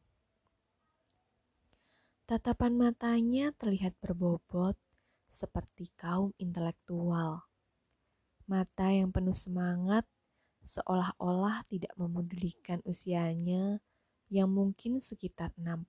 [2.26, 4.74] Tatapan matanya terlihat berbobot
[5.30, 7.49] seperti kaum intelektual.
[8.50, 10.02] Mata yang penuh semangat
[10.66, 13.78] seolah-olah tidak memedulikan usianya
[14.26, 15.86] yang mungkin sekitar 60.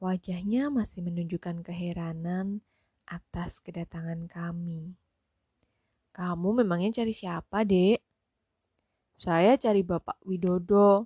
[0.00, 2.64] Wajahnya masih menunjukkan keheranan
[3.04, 4.96] atas kedatangan kami.
[6.16, 8.00] Kamu memangnya cari siapa, dek?
[9.20, 11.04] Saya cari Bapak Widodo.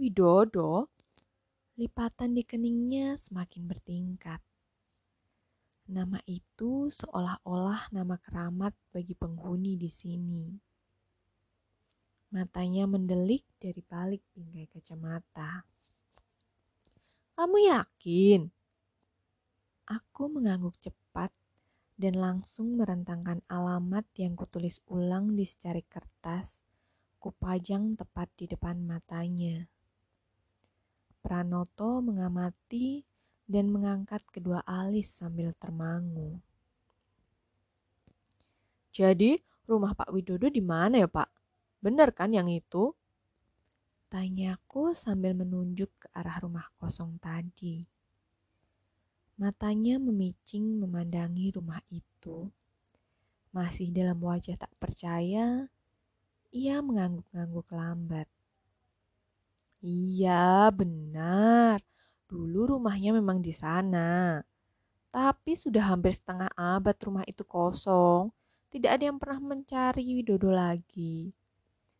[0.00, 0.88] Widodo?
[1.76, 4.40] Lipatan di keningnya semakin bertingkat.
[5.92, 10.48] Nama itu seolah-olah nama keramat bagi penghuni di sini.
[12.32, 15.68] Matanya mendelik dari balik bingkai kacamata.
[17.36, 18.48] Kamu yakin?
[19.84, 21.28] Aku mengangguk cepat
[22.00, 26.64] dan langsung merentangkan alamat yang kutulis ulang di secari kertas,
[27.20, 29.68] kupajang tepat di depan matanya.
[31.20, 33.11] Pranoto mengamati
[33.46, 36.40] dan mengangkat kedua alis sambil termangu.
[38.92, 41.28] Jadi, rumah Pak Widodo di mana ya, Pak?
[41.80, 42.92] Benar kan yang itu?
[44.12, 47.88] Tanyaku sambil menunjuk ke arah rumah kosong tadi.
[49.40, 52.52] Matanya memicing memandangi rumah itu.
[53.56, 55.66] Masih dalam wajah tak percaya,
[56.52, 58.28] ia mengangguk-angguk lambat.
[59.80, 61.80] Iya, benar.
[62.32, 64.40] Dulu rumahnya memang di sana.
[65.12, 68.32] Tapi sudah hampir setengah abad rumah itu kosong.
[68.72, 71.28] Tidak ada yang pernah mencari Widodo lagi.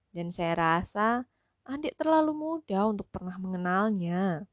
[0.09, 1.29] Dan saya rasa
[1.69, 4.49] adik terlalu muda untuk pernah mengenalnya.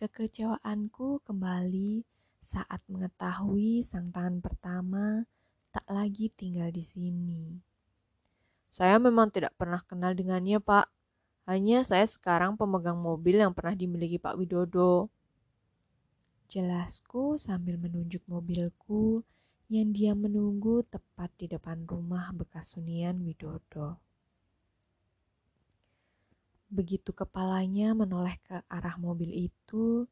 [0.00, 2.00] Kekecewaanku kembali
[2.40, 5.28] saat mengetahui sang tangan pertama
[5.68, 7.60] tak lagi tinggal di sini.
[8.72, 10.95] Saya memang tidak pernah kenal dengannya, Pak.
[11.46, 15.06] Hanya saya sekarang pemegang mobil yang pernah dimiliki Pak Widodo.
[16.50, 19.22] Jelasku sambil menunjuk mobilku
[19.70, 23.94] yang dia menunggu tepat di depan rumah bekas hunian Widodo.
[26.66, 30.02] Begitu kepalanya menoleh ke arah mobil itu,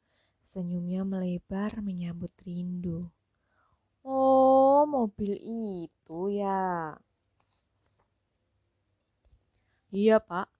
[0.54, 3.10] senyumnya melebar menyambut rindu.
[4.06, 6.94] Oh, mobil itu ya.
[9.90, 10.53] Iya, Pak.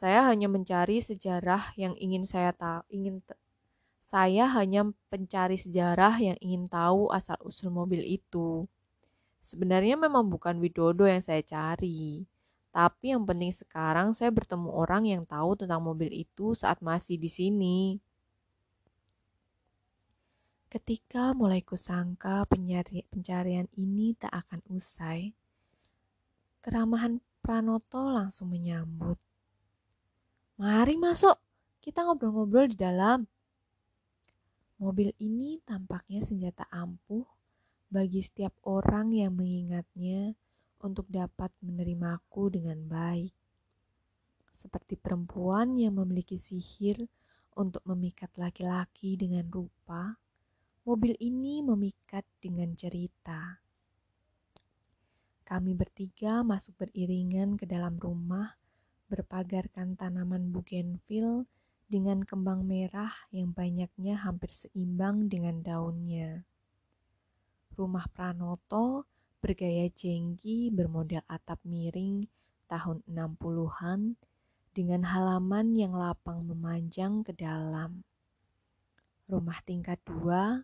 [0.00, 3.20] Saya hanya mencari sejarah yang ingin saya tahu, ingin
[4.08, 8.64] saya hanya pencari sejarah yang ingin tahu asal-usul mobil itu.
[9.44, 12.24] Sebenarnya memang bukan Widodo yang saya cari.
[12.72, 17.28] Tapi yang penting sekarang saya bertemu orang yang tahu tentang mobil itu saat masih di
[17.28, 18.00] sini.
[20.72, 25.36] Ketika mulai kusangka pencari pencarian ini tak akan usai,
[26.64, 29.20] keramahan Pranoto langsung menyambut.
[30.60, 31.40] Mari masuk,
[31.80, 33.24] kita ngobrol-ngobrol di dalam.
[34.76, 37.24] Mobil ini tampaknya senjata ampuh
[37.88, 40.36] bagi setiap orang yang mengingatnya
[40.84, 43.32] untuk dapat menerimaku dengan baik.
[44.52, 47.08] Seperti perempuan yang memiliki sihir
[47.56, 50.20] untuk memikat laki-laki dengan rupa,
[50.84, 53.64] mobil ini memikat dengan cerita.
[55.40, 58.60] Kami bertiga masuk beriringan ke dalam rumah
[59.10, 61.50] berpagarkan tanaman bougainville
[61.90, 66.46] dengan kembang merah yang banyaknya hampir seimbang dengan daunnya.
[67.74, 69.10] Rumah Pranoto
[69.42, 72.30] bergaya jengki bermodel atap miring
[72.70, 74.14] tahun 60-an
[74.70, 78.06] dengan halaman yang lapang memanjang ke dalam.
[79.26, 80.62] Rumah tingkat dua,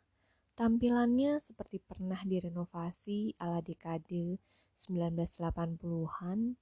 [0.54, 4.38] tampilannya seperti pernah direnovasi ala dekade
[4.78, 6.54] 1980-an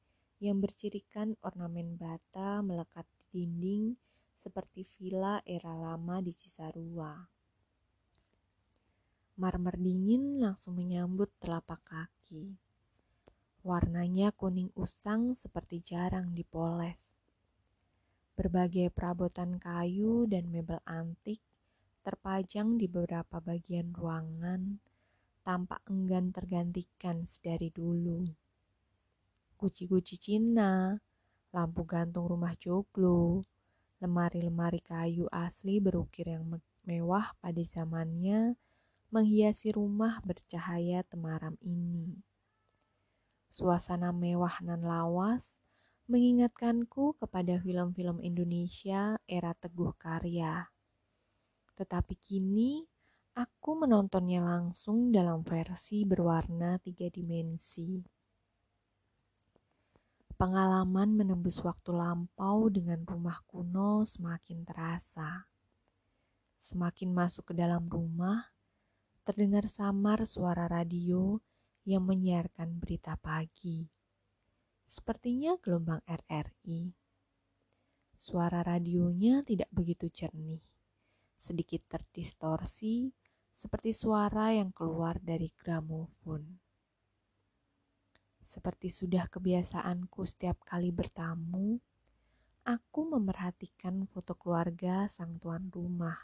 [0.44, 3.96] yang bercirikan ornamen bata melekat di dinding
[4.36, 7.16] seperti villa era lama di Cisarua.
[9.40, 12.60] Marmer dingin langsung menyambut telapak kaki.
[13.64, 17.16] Warnanya kuning usang seperti jarang dipoles.
[18.36, 21.40] Berbagai perabotan kayu dan mebel antik
[22.04, 24.76] terpajang di beberapa bagian ruangan,
[25.40, 28.43] tampak enggan tergantikan sedari dulu
[29.56, 30.98] guci-guci Cina,
[31.54, 33.46] lampu gantung rumah joglo,
[34.02, 38.58] lemari-lemari kayu asli berukir yang mewah pada zamannya
[39.14, 42.18] menghiasi rumah bercahaya temaram ini.
[43.54, 45.54] Suasana mewah nan lawas
[46.10, 50.68] mengingatkanku kepada film-film Indonesia era Teguh Karya.
[51.78, 52.84] Tetapi kini
[53.38, 58.13] aku menontonnya langsung dalam versi berwarna tiga dimensi.
[60.34, 65.46] Pengalaman menembus waktu lampau dengan rumah kuno semakin terasa.
[66.58, 68.50] Semakin masuk ke dalam rumah,
[69.22, 71.38] terdengar samar suara radio
[71.86, 73.86] yang menyiarkan berita pagi.
[74.82, 76.90] Sepertinya gelombang RRI.
[78.18, 80.66] Suara radionya tidak begitu jernih,
[81.38, 83.14] sedikit terdistorsi
[83.54, 86.63] seperti suara yang keluar dari gramofon.
[88.44, 91.80] Seperti sudah kebiasaanku setiap kali bertamu,
[92.68, 96.20] aku memerhatikan foto keluarga sang tuan rumah.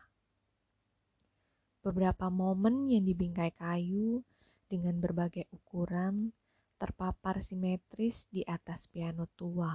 [1.80, 4.20] Beberapa momen yang dibingkai kayu
[4.68, 6.36] dengan berbagai ukuran
[6.76, 9.72] terpapar simetris di atas piano tua.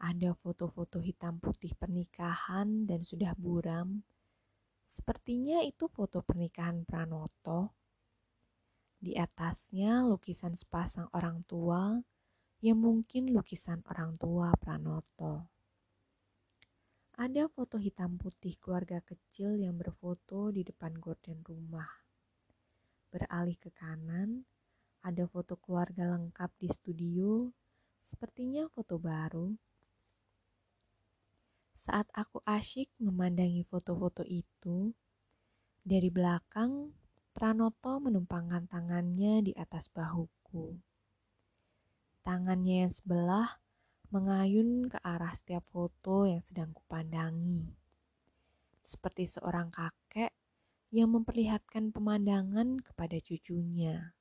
[0.00, 4.00] Ada foto-foto hitam putih pernikahan dan sudah buram.
[4.88, 7.85] Sepertinya itu foto pernikahan Pranoto
[8.96, 12.00] di atasnya lukisan sepasang orang tua
[12.64, 15.46] yang mungkin lukisan orang tua Pranoto.
[17.16, 21.88] Ada foto hitam putih keluarga kecil yang berfoto di depan gorden rumah.
[23.08, 24.44] Beralih ke kanan,
[25.00, 27.48] ada foto keluarga lengkap di studio,
[28.04, 29.48] sepertinya foto baru.
[31.72, 34.92] Saat aku asyik memandangi foto-foto itu,
[35.86, 36.90] dari belakang
[37.36, 40.72] Pranoto menumpangkan tangannya di atas bahuku.
[42.24, 43.60] Tangannya yang sebelah
[44.08, 47.76] mengayun ke arah setiap foto yang sedang kupandangi.
[48.80, 50.32] Seperti seorang kakek
[50.88, 54.16] yang memperlihatkan pemandangan kepada cucunya.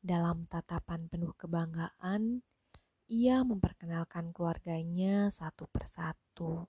[0.00, 2.40] Dalam tatapan penuh kebanggaan,
[3.12, 6.64] ia memperkenalkan keluarganya satu persatu.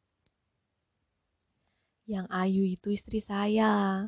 [2.03, 4.03] Yang Ayu itu istri saya,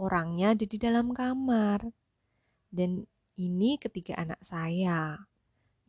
[0.00, 1.84] Orangnya ada di dalam kamar.
[2.72, 3.04] Dan
[3.36, 5.20] ini ketiga anak saya.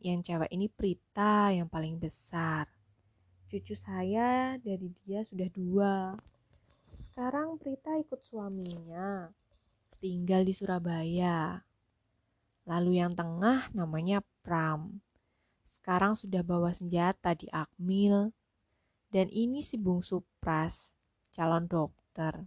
[0.04, 2.68] Yang cewek ini Prita yang paling besar.
[3.48, 5.94] Cucu saya dari dia sudah dua.
[7.00, 9.32] Sekarang Prita ikut suaminya.
[10.00, 11.64] Tinggal di Surabaya.
[12.68, 15.00] Lalu yang tengah namanya Pram.
[15.64, 18.32] Sekarang sudah bawa senjata di Akmil.
[19.08, 20.90] Dan ini si bungsu Pras,
[21.32, 22.44] calon dokter.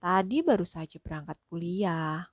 [0.00, 2.24] Tadi baru saja berangkat kuliah.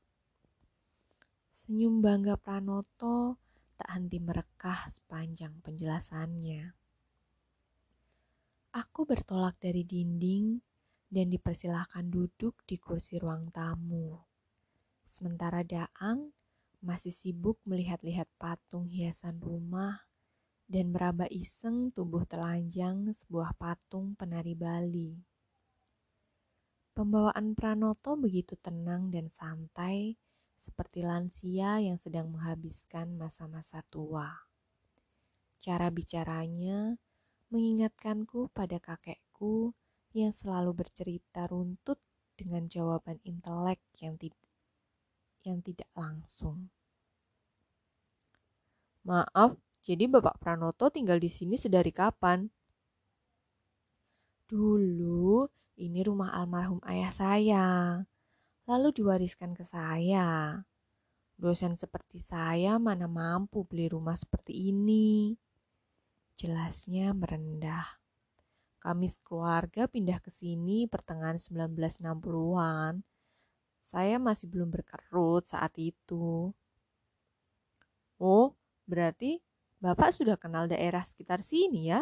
[1.51, 3.35] Senyum bangga Pranoto
[3.75, 6.71] tak henti merekah sepanjang penjelasannya.
[8.71, 10.63] Aku bertolak dari dinding
[11.11, 14.15] dan dipersilahkan duduk di kursi ruang tamu.
[15.03, 16.31] Sementara Daang
[16.79, 20.07] masih sibuk melihat-lihat patung hiasan rumah
[20.71, 25.26] dan meraba iseng tubuh telanjang sebuah patung penari Bali.
[26.97, 30.17] Pembawaan Pranoto begitu tenang dan santai,
[30.57, 34.25] seperti lansia yang sedang menghabiskan masa-masa tua.
[35.61, 36.97] Cara bicaranya
[37.53, 39.77] mengingatkanku pada kakekku
[40.17, 42.01] yang selalu bercerita runtut
[42.33, 44.33] dengan jawaban intelek yang, ti
[45.45, 46.65] yang tidak langsung.
[49.05, 49.53] Maaf,
[49.85, 52.49] jadi Bapak Pranoto tinggal di sini sedari kapan?
[54.49, 55.45] Dulu
[55.77, 57.67] ini rumah almarhum ayah saya,
[58.65, 60.61] lalu diwariskan ke saya.
[61.37, 65.37] Dosen seperti saya mana mampu beli rumah seperti ini.
[66.33, 68.01] Jelasnya merendah.
[68.81, 73.05] Kami keluarga pindah ke sini pertengahan 1960-an.
[73.85, 76.49] Saya masih belum berkerut saat itu.
[78.17, 78.57] Oh,
[78.89, 79.45] berarti
[79.77, 82.01] Bapak sudah kenal daerah sekitar sini ya?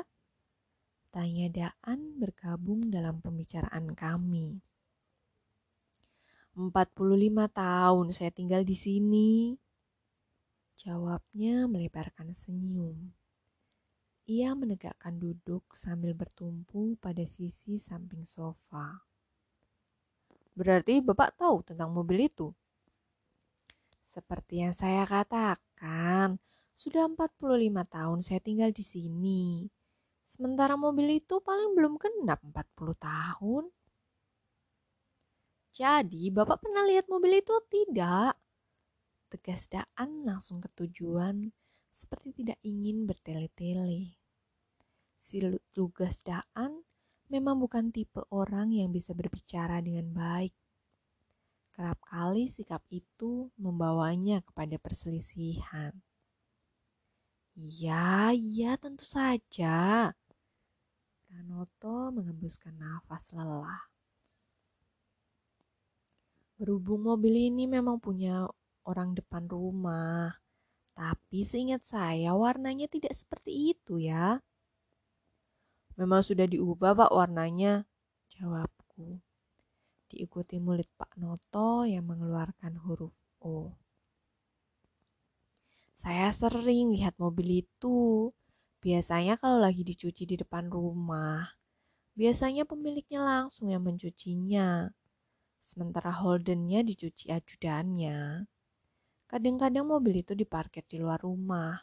[1.16, 4.60] Tanya Daan bergabung dalam pembicaraan kami.
[6.60, 6.92] 45
[7.56, 9.56] tahun saya tinggal di sini.
[10.76, 13.16] Jawabnya melebarkan senyum.
[14.28, 19.08] Ia menegakkan duduk sambil bertumpu pada sisi samping sofa.
[20.52, 22.52] Berarti Bapak tahu tentang mobil itu?
[24.04, 26.44] Seperti yang saya katakan,
[26.76, 27.40] sudah 45
[27.88, 29.72] tahun saya tinggal di sini.
[30.26, 33.70] Sementara mobil itu paling belum genap 40 tahun.
[35.70, 38.34] Jadi, Bapak pernah lihat mobil itu tidak?
[39.30, 41.54] Tegas Daan langsung ke tujuan,
[41.94, 44.18] seperti tidak ingin bertele-tele.
[45.22, 45.38] Si
[45.78, 46.82] Lugas Daan
[47.30, 50.54] memang bukan tipe orang yang bisa berbicara dengan baik.
[51.76, 55.92] Kerap kali sikap itu membawanya kepada perselisihan.
[57.56, 60.12] Ya, iya tentu saja.
[61.24, 63.80] Pranoto mengembuskan nafas lelah.
[66.60, 68.48] Berhubung mobil ini memang punya
[68.84, 70.36] orang depan rumah,
[71.00, 74.40] tapi seingat saya warnanya tidak seperti itu ya.
[75.96, 77.88] Memang sudah diubah pak warnanya,
[78.36, 79.24] jawabku.
[80.12, 83.85] Diikuti mulut Pak Noto yang mengeluarkan huruf O.
[86.06, 88.30] Saya sering lihat mobil itu.
[88.78, 91.42] Biasanya kalau lagi dicuci di depan rumah,
[92.14, 94.94] biasanya pemiliknya langsung yang mencucinya
[95.66, 98.46] sementara Holdennya dicuci ajudannya.
[99.26, 101.82] Kadang-kadang mobil itu diparkir di luar rumah.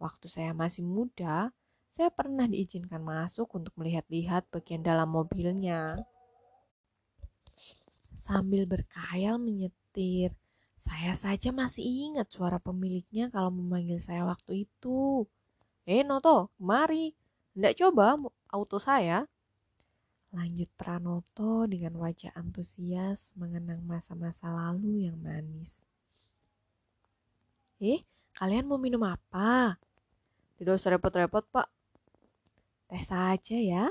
[0.00, 1.52] Waktu saya masih muda,
[1.92, 6.00] saya pernah diizinkan masuk untuk melihat-lihat bagian dalam mobilnya.
[8.16, 10.32] Sambil berkayal menyetir,
[10.78, 15.26] saya saja masih ingat suara pemiliknya kalau memanggil saya waktu itu.
[15.82, 17.10] Eh Noto, mari.
[17.58, 18.14] Tidak coba
[18.54, 19.26] auto saya?
[20.30, 25.82] Lanjut Pranoto dengan wajah antusias mengenang masa-masa lalu yang manis.
[27.82, 28.06] Eh,
[28.38, 29.74] kalian mau minum apa?
[30.62, 31.66] Tidak usah repot-repot, Pak.
[32.86, 33.90] Teh saja ya.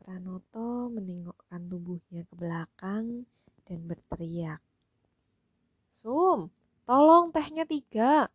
[0.00, 3.28] Pranoto menengokkan tubuhnya ke belakang
[3.68, 4.63] dan berteriak.
[6.04, 6.52] Sum,
[6.84, 8.28] tolong tehnya tiga.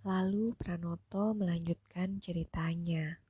[0.00, 3.20] Lalu Pranoto melanjutkan ceritanya.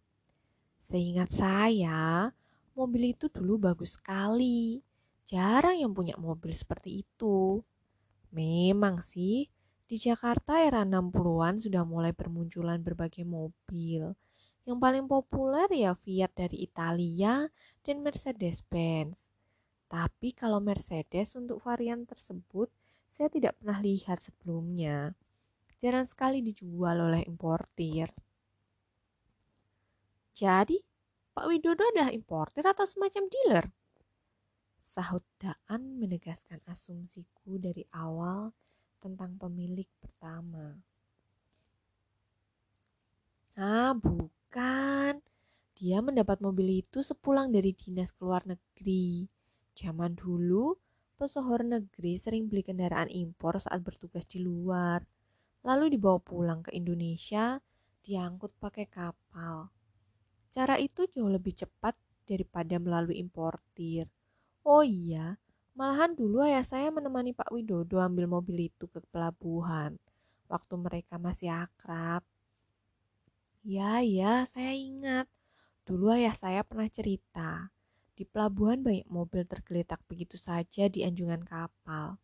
[0.86, 2.30] Seingat saya,
[2.78, 4.86] mobil itu dulu bagus sekali.
[5.26, 7.58] Jarang yang punya mobil seperti itu.
[8.30, 9.50] Memang sih,
[9.90, 14.14] di Jakarta era 60-an sudah mulai bermunculan berbagai mobil.
[14.62, 17.50] Yang paling populer ya Fiat dari Italia
[17.82, 19.33] dan Mercedes-Benz.
[19.94, 22.66] Tapi kalau Mercedes untuk varian tersebut,
[23.14, 25.14] saya tidak pernah lihat sebelumnya.
[25.78, 28.10] Jarang sekali dijual oleh importir.
[30.34, 30.82] Jadi,
[31.30, 33.70] Pak Widodo adalah importer atau semacam dealer?
[34.82, 38.50] Sahut Daan menegaskan asumsiku dari awal
[38.98, 40.74] tentang pemilik pertama.
[43.54, 45.22] Ah, bukan.
[45.78, 49.30] Dia mendapat mobil itu sepulang dari dinas ke luar negeri.
[49.74, 50.78] Zaman dulu,
[51.18, 55.02] pesohor negeri sering beli kendaraan impor saat bertugas di luar.
[55.66, 57.58] Lalu dibawa pulang ke Indonesia,
[58.06, 59.68] diangkut pakai kapal.
[60.54, 64.06] Cara itu jauh lebih cepat daripada melalui importir.
[64.62, 65.36] Oh iya,
[65.74, 69.98] malahan dulu ayah saya menemani Pak Widodo ambil mobil itu ke pelabuhan
[70.46, 72.22] waktu mereka masih akrab.
[73.64, 75.26] Ya, ya, saya ingat.
[75.88, 77.73] Dulu ayah saya pernah cerita.
[78.14, 82.18] Di pelabuhan banyak mobil tergeletak begitu saja di anjungan kapal.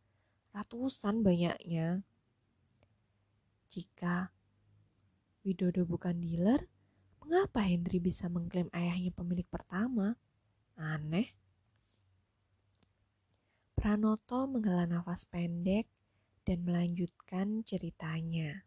[0.54, 2.02] Ratusan banyaknya.
[3.70, 4.30] Jika
[5.42, 6.66] Widodo bukan dealer,
[7.20, 10.16] Mengapa Hendri bisa mengklaim ayahnya pemilik pertama?
[10.74, 11.30] Aneh.
[13.76, 15.86] Pranoto menghela nafas pendek
[16.42, 18.66] dan melanjutkan ceritanya.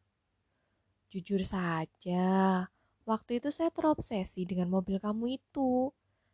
[1.12, 2.66] Jujur saja,
[3.04, 5.92] waktu itu saya terobsesi dengan mobil kamu itu.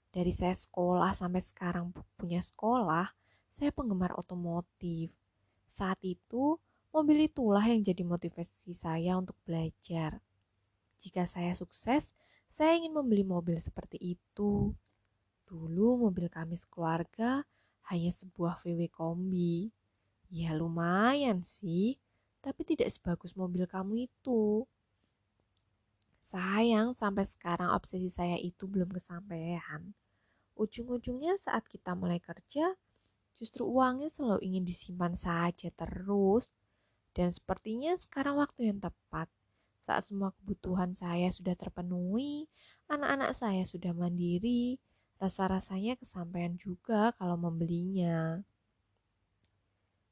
[0.10, 3.05] Dari saya sekolah sampai sekarang punya sekolah,
[3.53, 5.14] saya penggemar otomotif.
[5.70, 6.57] Saat itu,
[6.89, 10.18] mobil itulah yang jadi motivasi saya untuk belajar.
[10.97, 12.10] Jika saya sukses,
[12.49, 14.74] saya ingin membeli mobil seperti itu.
[15.45, 17.45] Dulu mobil kami sekeluarga
[17.93, 19.70] hanya sebuah VW kombi.
[20.30, 22.01] Ya lumayan sih,
[22.41, 24.66] tapi tidak sebagus mobil kamu itu.
[26.30, 29.97] Sayang sampai sekarang obsesi saya itu belum kesampaian.
[30.53, 32.77] Ujung-ujungnya saat kita mulai kerja,
[33.34, 36.53] justru uangnya selalu ingin disimpan saja terus.
[37.17, 39.25] Dan sepertinya sekarang waktu yang tepat
[39.82, 42.45] saat semua kebutuhan saya sudah terpenuhi,
[42.86, 44.77] anak-anak saya sudah mandiri,
[45.17, 48.45] rasa-rasanya kesampaian juga kalau membelinya.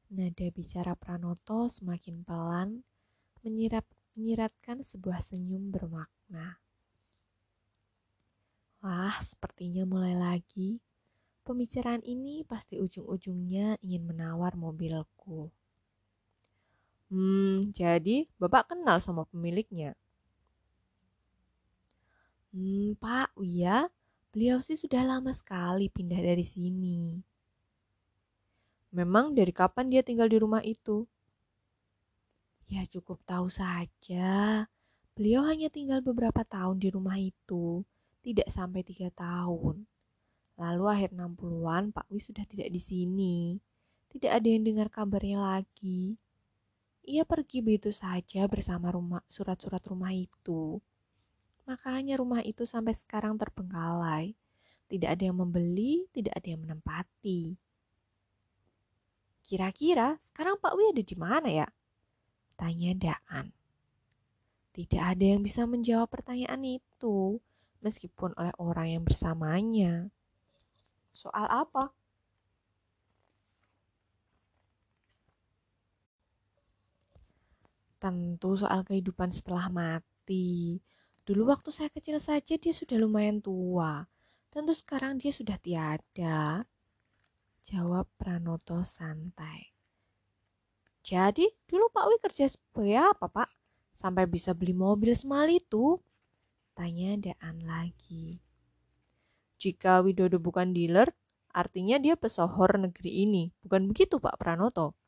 [0.09, 2.82] Nada bicara Pranoto semakin pelan,
[3.43, 3.86] menyirap,
[4.18, 6.57] menyiratkan sebuah senyum bermakna.
[8.82, 10.82] Wah, sepertinya mulai lagi.
[11.45, 15.53] Pembicaraan ini pasti ujung-ujungnya ingin menawar mobilku.
[17.13, 19.93] Hmm, jadi Bapak kenal sama pemiliknya?
[22.51, 23.88] Hmm, Pak, iya.
[24.34, 27.22] Beliau sih sudah lama sekali pindah dari sini.
[28.97, 31.07] Memang dari kapan dia tinggal di rumah itu?
[32.68, 34.68] Ya cukup tahu saja.
[35.15, 37.88] Beliau hanya tinggal beberapa tahun di rumah itu
[38.20, 39.88] tidak sampai tiga tahun.
[40.59, 43.38] Lalu akhir 60-an Pak Wi sudah tidak di sini.
[44.11, 46.20] Tidak ada yang dengar kabarnya lagi.
[47.07, 50.84] Ia pergi begitu saja bersama rumah surat-surat rumah itu.
[51.63, 54.36] Makanya rumah itu sampai sekarang terbengkalai.
[54.91, 57.55] Tidak ada yang membeli, tidak ada yang menempati.
[59.47, 61.68] Kira-kira sekarang Pak Wi ada di mana ya?
[62.58, 63.53] Tanya Daan.
[64.74, 67.38] Tidak ada yang bisa menjawab pertanyaan itu
[67.86, 70.10] meskipun oleh orang yang bersamanya.
[71.14, 71.93] Soal apa?
[77.97, 80.78] Tentu soal kehidupan setelah mati.
[81.26, 84.05] Dulu waktu saya kecil saja dia sudah lumayan tua.
[84.53, 86.66] Tentu sekarang dia sudah tiada.
[87.66, 89.76] Jawab Pranoto santai.
[91.08, 93.49] Jadi dulu Pak Wi kerja sebagai apa Pak?
[93.95, 96.03] Sampai bisa beli mobil semal itu?
[96.76, 98.43] Tanya Daan lagi.
[99.55, 101.08] Jika Widodo bukan dealer,
[101.55, 103.55] artinya dia pesohor negeri ini.
[103.64, 104.99] Bukan begitu Pak Pranoto?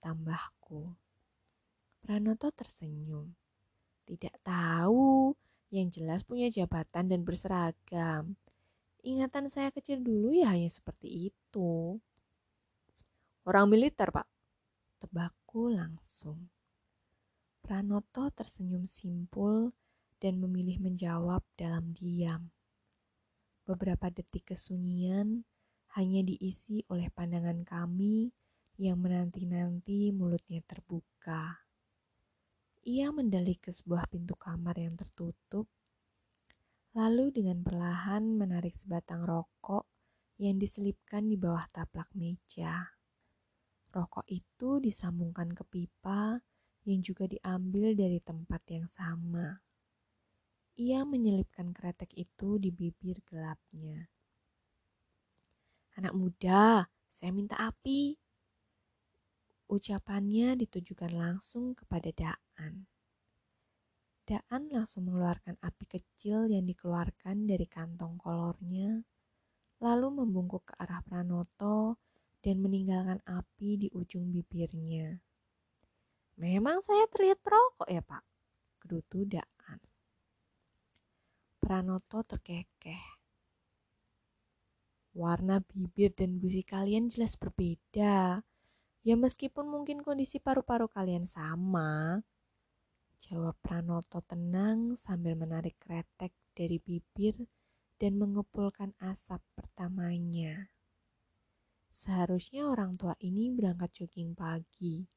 [0.00, 0.96] Tambahku.
[2.00, 3.28] Pranoto tersenyum.
[4.08, 5.36] Tidak tahu,
[5.68, 8.40] yang jelas punya jabatan dan berseragam.
[9.04, 12.00] Ingatan saya kecil dulu ya hanya seperti itu.
[13.44, 14.35] Orang militer, Pak.
[14.96, 16.48] Tebakku langsung.
[17.60, 19.76] Pranoto tersenyum simpul
[20.16, 22.48] dan memilih menjawab dalam diam.
[23.68, 25.44] Beberapa detik kesunyian
[25.98, 28.32] hanya diisi oleh pandangan kami
[28.80, 31.60] yang menanti-nanti mulutnya terbuka.
[32.86, 35.68] Ia mendelik ke sebuah pintu kamar yang tertutup,
[36.96, 39.84] lalu dengan perlahan menarik sebatang rokok
[40.40, 42.95] yang diselipkan di bawah taplak meja.
[43.96, 46.36] Rokok itu disambungkan ke pipa
[46.84, 49.64] yang juga diambil dari tempat yang sama.
[50.76, 54.04] Ia menyelipkan kretek itu di bibir gelapnya.
[55.96, 58.12] Anak muda, saya minta api.
[59.72, 62.84] Ucapannya ditujukan langsung kepada Daan.
[64.28, 69.00] Daan langsung mengeluarkan api kecil yang dikeluarkan dari kantong kolornya,
[69.80, 71.96] lalu membungkuk ke arah Pranoto
[72.46, 75.18] dan meninggalkan api di ujung bibirnya.
[76.38, 78.22] Memang saya terlihat perokok ya pak?
[78.86, 79.82] Gerutu Daan.
[81.58, 83.18] Pranoto terkekeh.
[85.18, 88.38] Warna bibir dan gusi kalian jelas berbeda.
[89.02, 92.22] Ya meskipun mungkin kondisi paru-paru kalian sama.
[93.26, 97.42] Jawab Pranoto tenang sambil menarik kretek dari bibir
[97.98, 100.75] dan mengepulkan asap pertamanya.
[101.96, 105.08] Seharusnya orang tua ini berangkat jogging pagi.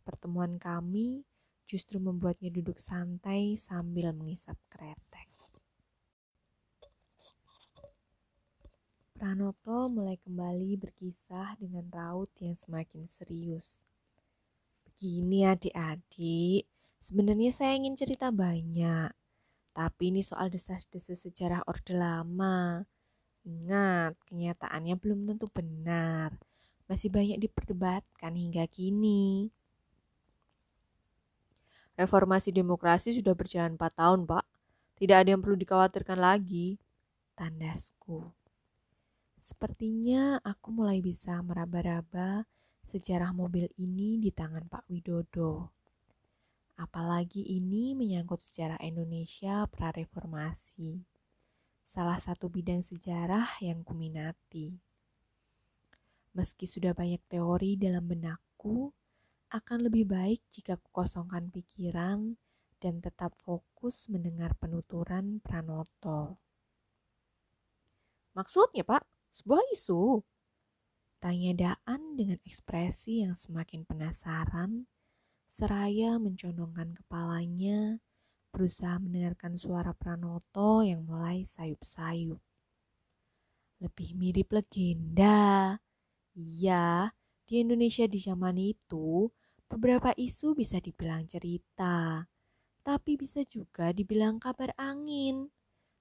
[0.00, 1.20] Pertemuan kami
[1.68, 5.28] justru membuatnya duduk santai sambil mengisap kretek.
[9.12, 13.84] Pranoto mulai kembali berkisah dengan raut yang semakin serius.
[14.88, 16.64] Begini adik-adik,
[16.96, 19.12] sebenarnya saya ingin cerita banyak.
[19.76, 22.88] Tapi ini soal desas-desus sejarah Orde Lama.
[23.46, 26.34] Ingat, kenyataannya belum tentu benar.
[26.90, 29.54] Masih banyak diperdebatkan hingga kini.
[31.94, 34.44] Reformasi demokrasi sudah berjalan 4 tahun, Pak.
[34.98, 36.76] Tidak ada yang perlu dikhawatirkan lagi.
[37.38, 38.34] Tandasku.
[39.38, 42.42] Sepertinya aku mulai bisa meraba-raba
[42.90, 45.70] sejarah mobil ini di tangan Pak Widodo.
[46.76, 51.15] Apalagi ini menyangkut sejarah Indonesia prareformasi.
[51.86, 54.74] Salah satu bidang sejarah yang kuminati.
[56.34, 58.90] Meski sudah banyak teori dalam benakku,
[59.54, 62.34] akan lebih baik jika kukosongkan pikiran
[62.82, 66.36] dan tetap fokus mendengar penuturan Pranoto.
[68.34, 69.06] Maksudnya, Pak?
[69.36, 70.24] sebuah isu?
[71.20, 74.88] Tanya Daan dengan ekspresi yang semakin penasaran,
[75.48, 78.00] seraya mencondongkan kepalanya,
[78.56, 82.40] berusaha mendengarkan suara Pranoto yang mulai sayup-sayup.
[83.84, 85.76] Lebih mirip legenda.
[86.32, 87.12] Iya,
[87.44, 89.28] Di Indonesia di zaman itu,
[89.68, 92.24] beberapa isu bisa dibilang cerita,
[92.80, 95.46] tapi bisa juga dibilang kabar angin.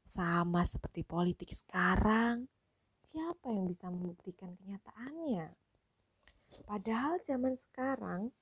[0.07, 2.49] Sama seperti politik sekarang,
[3.11, 5.53] siapa yang bisa membuktikan kenyataannya?
[6.65, 8.33] Padahal zaman sekarang,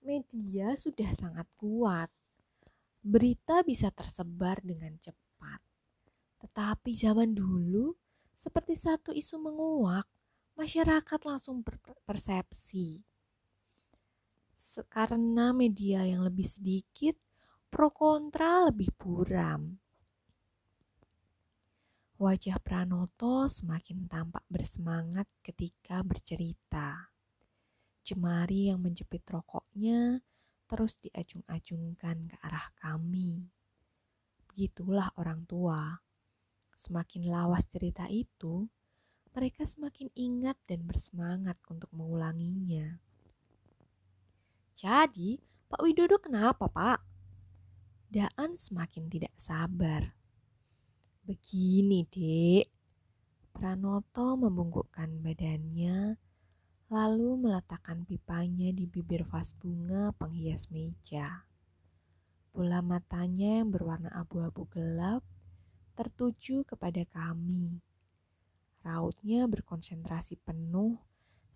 [0.00, 2.08] media sudah sangat kuat.
[3.08, 5.64] Berita bisa tersebar dengan cepat.
[6.44, 7.96] Tetapi zaman dulu,
[8.36, 10.04] seperti satu isu menguak,
[10.60, 13.00] masyarakat langsung berpersepsi.
[14.92, 17.16] Karena media yang lebih sedikit,
[17.72, 19.80] pro kontra lebih buram.
[22.20, 27.08] Wajah Pranoto semakin tampak bersemangat ketika bercerita.
[28.04, 30.20] Jemari yang menjepit rokoknya
[30.68, 33.48] terus diacung-acungkan ke arah kami.
[34.52, 35.96] Begitulah orang tua.
[36.76, 38.68] Semakin lawas cerita itu,
[39.32, 43.00] mereka semakin ingat dan bersemangat untuk mengulanginya.
[44.78, 47.00] Jadi, Pak Widodo kenapa, Pak?
[48.12, 50.14] Daan semakin tidak sabar.
[51.26, 52.70] Begini, Dek.
[53.50, 56.14] Pranoto membungkukkan badannya,
[56.88, 61.44] lalu meletakkan pipanya di bibir vas bunga penghias meja.
[62.52, 65.22] Bola matanya yang berwarna abu-abu gelap
[65.94, 67.84] tertuju kepada kami
[68.88, 70.96] Rautnya berkonsentrasi penuh,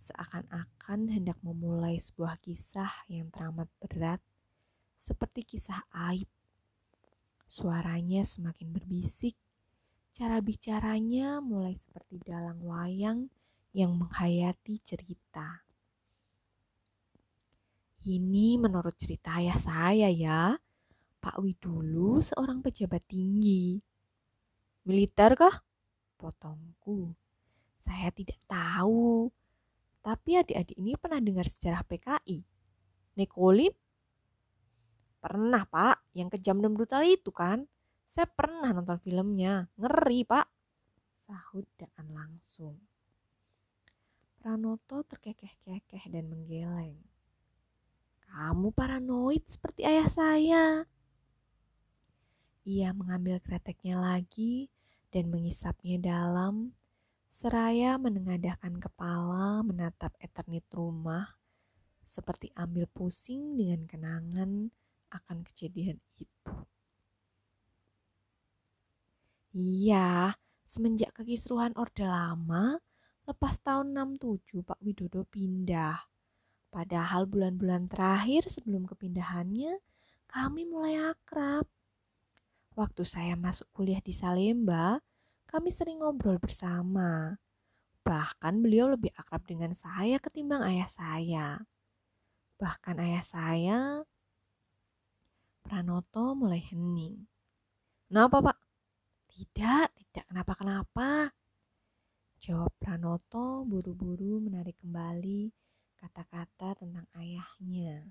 [0.05, 4.19] seakan-akan hendak memulai sebuah kisah yang teramat berat,
[4.99, 6.27] seperti kisah aib.
[7.47, 9.39] Suaranya semakin berbisik,
[10.13, 13.33] cara bicaranya mulai seperti dalang wayang
[13.73, 15.65] yang menghayati cerita.
[18.03, 20.57] Ini menurut cerita ayah saya ya,
[21.23, 23.79] Pak Widulu seorang pejabat tinggi.
[24.83, 25.63] Militer kah?
[26.19, 27.15] Potongku.
[27.79, 29.31] Saya tidak tahu.
[30.03, 32.43] Tapi adik-adik ini pernah dengar sejarah PKI.
[33.15, 33.71] Nekolim?
[35.23, 36.11] Pernah, Pak.
[36.19, 37.71] Yang kejam dan brutal itu kan?
[38.11, 39.71] Saya pernah nonton filmnya.
[39.79, 40.47] Ngeri, Pak.
[41.23, 42.83] Sahut Daan langsung.
[44.43, 46.99] Pranoto terkekeh-kekeh dan menggeleng.
[48.27, 50.65] Kamu paranoid seperti ayah saya.
[52.67, 54.67] Ia mengambil kreteknya lagi
[55.15, 56.75] dan mengisapnya dalam
[57.33, 61.33] Seraya menengadahkan kepala menatap eternit rumah,
[62.05, 64.69] seperti ambil pusing dengan kenangan
[65.09, 66.53] akan kejadian itu.
[69.57, 70.37] Iya,
[70.69, 72.77] semenjak kekisruhan Orde Lama,
[73.27, 75.99] lepas tahun 67 Pak Widodo pindah.
[76.73, 79.77] Padahal bulan-bulan terakhir sebelum kepindahannya,
[80.25, 81.69] kami mulai akrab.
[82.73, 85.05] Waktu saya masuk kuliah di Salemba,
[85.45, 87.37] kami sering ngobrol bersama.
[88.03, 91.47] Bahkan beliau lebih akrab dengan saya ketimbang ayah saya.
[92.57, 93.81] Bahkan ayah saya,
[95.63, 97.23] Pranoto mulai hening.
[98.11, 98.59] Kenapa pak?
[99.31, 101.31] Tidak, tidak kenapa-kenapa.
[102.43, 105.55] Jawab Pranoto buru-buru menarik kembali
[105.95, 108.11] kata-kata tentang ayahnya.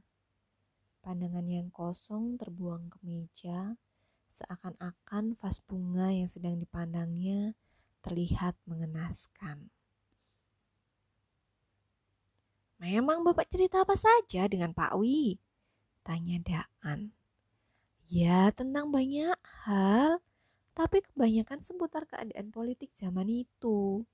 [1.04, 3.76] Pandangan yang kosong terbuang ke meja,
[4.32, 7.60] seakan-akan vas bunga yang sedang dipandangnya
[8.00, 9.68] terlihat mengenaskan.
[12.80, 15.44] Memang Bapak cerita apa saja dengan Pak Wi?
[16.08, 17.12] Tanya Daan.
[18.08, 19.36] Ya, tentang banyak
[19.68, 20.24] hal,
[20.72, 24.08] tapi kebanyakan seputar keadaan politik zaman itu.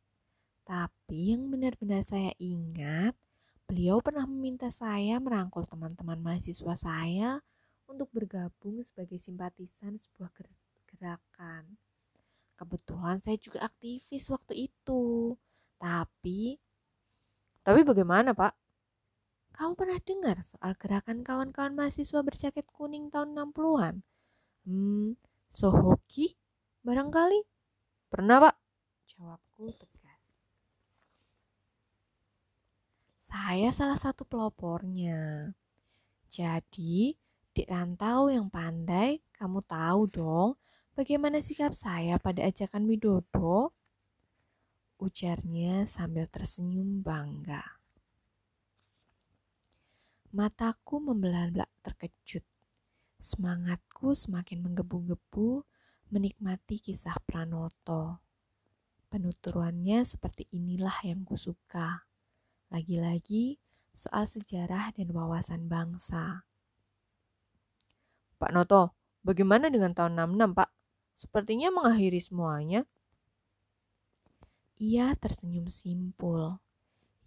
[0.68, 3.16] Tapi yang benar-benar saya ingat,
[3.64, 7.40] beliau pernah meminta saya merangkul teman-teman mahasiswa saya
[7.88, 10.28] untuk bergabung sebagai simpatisan sebuah
[10.92, 11.80] gerakan.
[12.60, 15.40] Kebetulan saya juga aktivis waktu itu.
[15.80, 16.60] Tapi
[17.68, 18.56] tapi bagaimana, Pak?
[19.60, 24.08] Kamu pernah dengar soal gerakan kawan-kawan mahasiswa berjaket kuning tahun 60-an?
[24.64, 25.20] Hmm,
[25.52, 26.40] Sohoki?
[26.88, 27.44] Barangkali?
[28.08, 28.56] Pernah, Pak?
[29.12, 29.97] Jawabku tegas.
[33.28, 35.52] Saya salah satu pelopornya.
[36.32, 37.12] Jadi,
[37.52, 40.50] di rantau yang pandai, kamu tahu dong
[40.96, 43.76] bagaimana sikap saya pada ajakan Widodo?
[45.04, 47.62] Ujarnya sambil tersenyum bangga.
[50.32, 52.48] Mataku membelalak terkejut.
[53.20, 55.68] Semangatku semakin menggebu-gebu
[56.16, 58.24] menikmati kisah Pranoto.
[59.12, 62.07] Penuturannya seperti inilah yang kusuka.
[62.68, 63.56] Lagi-lagi
[63.96, 66.44] soal sejarah dan wawasan bangsa.
[68.38, 68.94] Pak Noto,
[69.26, 70.70] bagaimana dengan tahun 66, Pak?
[71.18, 72.86] Sepertinya mengakhiri semuanya.
[74.78, 76.62] Ia tersenyum simpul.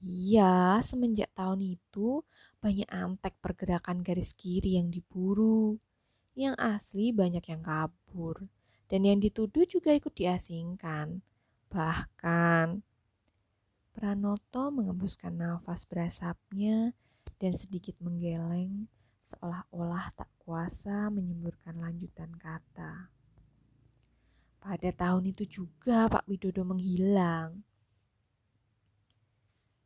[0.01, 2.23] Iya, semenjak tahun itu
[2.63, 5.77] banyak antek pergerakan garis kiri yang diburu.
[6.39, 8.47] Yang asli banyak yang kabur.
[8.87, 11.21] Dan yang dituduh juga ikut diasingkan.
[11.75, 12.67] Bahkan,
[14.01, 16.97] Pranoto mengembuskan nafas berasapnya
[17.37, 18.89] dan sedikit menggeleng
[19.29, 23.13] seolah-olah tak kuasa menyemburkan lanjutan kata.
[24.57, 27.61] Pada tahun itu juga Pak Widodo menghilang.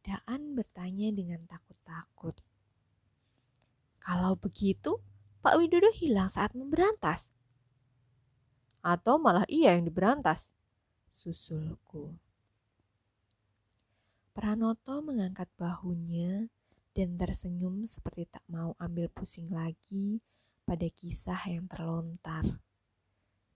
[0.07, 2.39] Daan bertanya dengan takut-takut.
[3.99, 5.03] Kalau begitu,
[5.43, 7.27] Pak Widodo hilang saat memberantas.
[8.79, 10.55] Atau malah ia yang diberantas?
[11.11, 12.15] Susulku.
[14.35, 16.51] Pranoto mengangkat bahunya
[16.91, 20.19] dan tersenyum seperti tak mau ambil pusing lagi
[20.67, 22.43] pada kisah yang terlontar.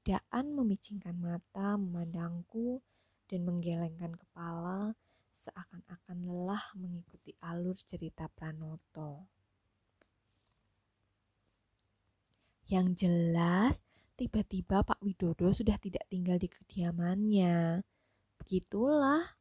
[0.07, 2.79] Daan memicingkan mata memandangku
[3.27, 4.95] dan menggelengkan kepala
[5.35, 9.27] seakan-akan lelah mengikuti alur cerita Pranoto.
[12.71, 13.83] Yang jelas,
[14.15, 17.83] tiba-tiba Pak Widodo sudah tidak tinggal di kediamannya.
[18.39, 19.38] Begitulah.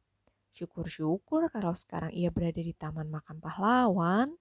[0.58, 4.34] Syukur-syukur kalau sekarang ia berada di Taman Makam Pahlawan.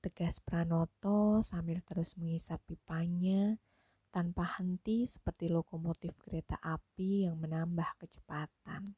[0.00, 3.60] Tegas Pranoto sambil terus mengisap pipanya
[4.08, 8.96] tanpa henti seperti lokomotif kereta api yang menambah kecepatan.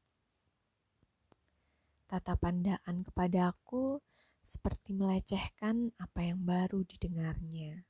[2.06, 3.98] Tatapan Daan kepadaku
[4.46, 7.82] seperti melecehkan apa yang baru didengarnya.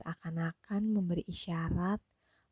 [0.00, 2.00] Seakan-akan memberi isyarat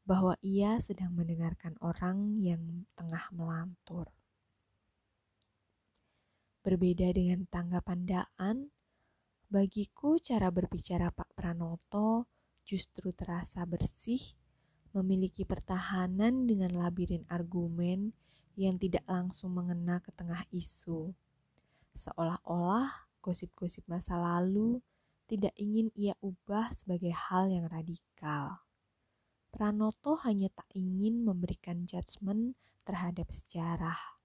[0.04, 4.17] bahwa ia sedang mendengarkan orang yang tengah melantur.
[6.68, 8.68] Berbeda dengan tanggapan Daan,
[9.48, 12.28] bagiku cara berbicara Pak Pranoto
[12.68, 14.20] justru terasa bersih,
[14.92, 18.12] memiliki pertahanan dengan labirin argumen
[18.52, 21.08] yang tidak langsung mengena ke tengah isu.
[21.96, 24.84] Seolah-olah gosip-gosip masa lalu
[25.24, 28.60] tidak ingin ia ubah sebagai hal yang radikal.
[29.48, 32.52] Pranoto hanya tak ingin memberikan judgement
[32.84, 34.20] terhadap sejarah.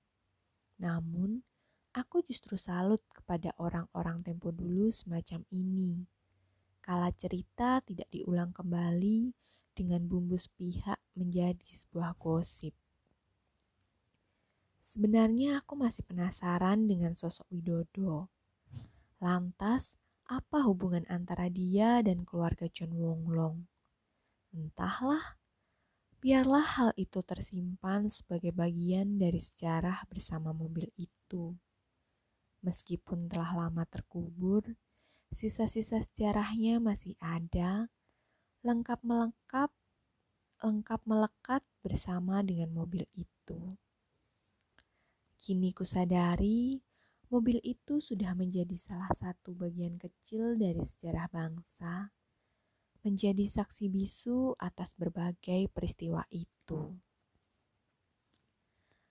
[0.76, 1.40] Namun,
[1.94, 6.02] aku justru salut kepada orang-orang tempo dulu semacam ini.
[6.82, 9.30] Kala cerita tidak diulang kembali
[9.78, 12.74] dengan bumbu sepihak menjadi sebuah gosip.
[14.82, 18.30] Sebenarnya aku masih penasaran dengan sosok Widodo.
[19.18, 19.98] Lantas,
[20.30, 23.66] apa hubungan antara dia dan keluarga John Wonglong?
[24.54, 25.40] Entahlah,
[26.22, 31.58] biarlah hal itu tersimpan sebagai bagian dari sejarah bersama mobil itu.
[32.64, 34.64] Meskipun telah lama terkubur,
[35.36, 37.92] sisa-sisa sejarahnya masih ada,
[38.64, 39.68] lengkap melengkap,
[40.64, 43.76] lengkap melekat bersama dengan mobil itu.
[45.36, 46.80] Kini kusadari
[47.28, 52.16] mobil itu sudah menjadi salah satu bagian kecil dari sejarah bangsa,
[53.04, 56.96] menjadi saksi bisu atas berbagai peristiwa itu.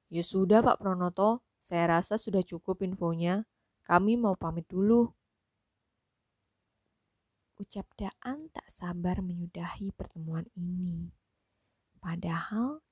[0.09, 3.47] Ya sudah Pak Pronoto, saya rasa sudah cukup infonya.
[3.87, 5.11] Kami mau pamit dulu.
[7.59, 11.11] Ucap Daan tak sabar menyudahi pertemuan ini.
[12.03, 12.83] Padahal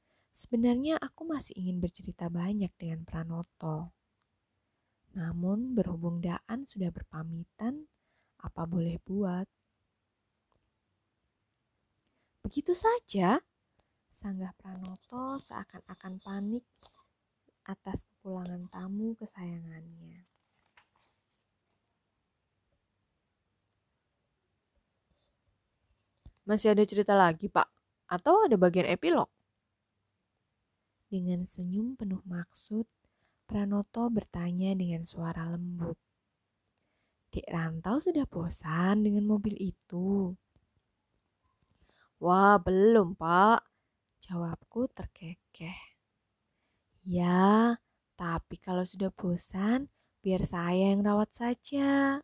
[0.40, 3.92] Sebenarnya aku masih ingin bercerita banyak dengan Pranoto.
[5.12, 7.84] Namun berhubung Daan sudah berpamitan,
[8.40, 9.44] apa boleh buat?
[12.40, 13.36] Begitu saja,
[14.16, 16.64] sanggah Pranoto seakan-akan panik
[17.70, 20.26] atas kepulangan tamu kesayangannya.
[26.50, 27.70] Masih ada cerita lagi, Pak?
[28.10, 29.30] Atau ada bagian epilog?
[31.06, 32.86] Dengan senyum penuh maksud,
[33.46, 35.98] Pranoto bertanya dengan suara lembut.
[37.30, 40.34] Dek Rantau sudah bosan dengan mobil itu.
[42.18, 43.62] Wah, belum, Pak.
[44.26, 45.89] Jawabku terkekeh.
[47.10, 47.74] Ya,
[48.14, 49.90] tapi kalau sudah bosan,
[50.22, 52.22] biar saya yang rawat saja.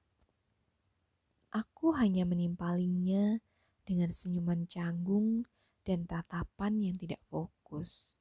[1.51, 3.43] Aku hanya menimpalinya
[3.83, 5.43] dengan senyuman canggung
[5.83, 8.15] dan tatapan yang tidak fokus.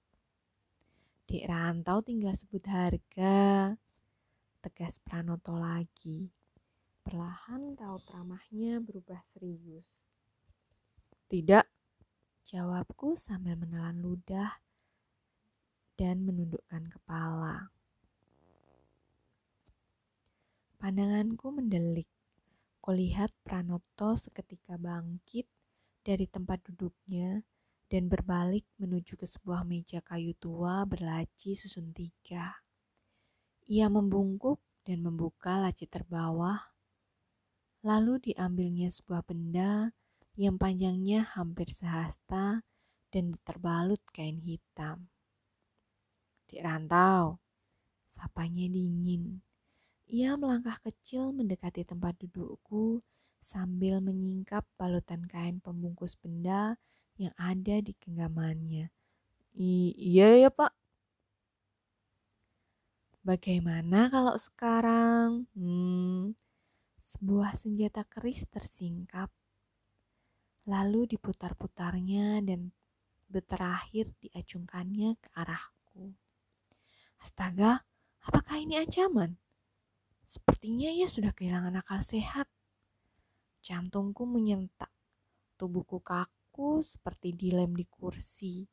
[1.29, 3.77] Dek rantau tinggal sebut harga.
[4.65, 6.33] Tegas Pranoto lagi.
[7.05, 10.01] Perlahan raut ramahnya berubah serius.
[11.29, 11.65] Tidak,
[12.41, 14.65] jawabku sambil menelan ludah
[15.95, 17.71] dan menundukkan kepala.
[20.75, 22.05] Pandanganku mendelik.
[22.83, 25.49] Kulihat Pranoto seketika bangkit
[26.05, 27.41] dari tempat duduknya
[27.89, 32.53] dan berbalik menuju ke sebuah meja kayu tua berlaci susun tiga.
[33.65, 36.61] Ia membungkuk dan membuka laci terbawah.
[37.81, 39.89] Lalu diambilnya sebuah benda
[40.37, 42.61] yang panjangnya hampir sehasta
[43.09, 45.09] dan terbalut kain hitam.
[46.45, 47.41] Di rantau,
[48.13, 49.41] sapanya dingin.
[50.05, 53.01] Ia melangkah kecil mendekati tempat dudukku
[53.41, 56.77] sambil menyingkap balutan kain pembungkus benda
[57.17, 58.89] yang ada di genggamannya.
[59.97, 60.73] iya ya pak.
[63.25, 65.49] Bagaimana kalau sekarang?
[65.57, 66.37] Hmm,
[67.09, 69.33] sebuah senjata keris tersingkap.
[70.69, 72.69] Lalu diputar-putarnya dan
[73.41, 76.13] terakhir diacungkannya ke arahku.
[77.25, 77.81] Astaga,
[78.21, 79.33] apakah ini ancaman?
[80.29, 82.45] Sepertinya ia sudah kehilangan akal sehat.
[83.65, 84.93] Jantungku menyentak.
[85.57, 88.69] Tubuhku kaku seperti dilem di kursi.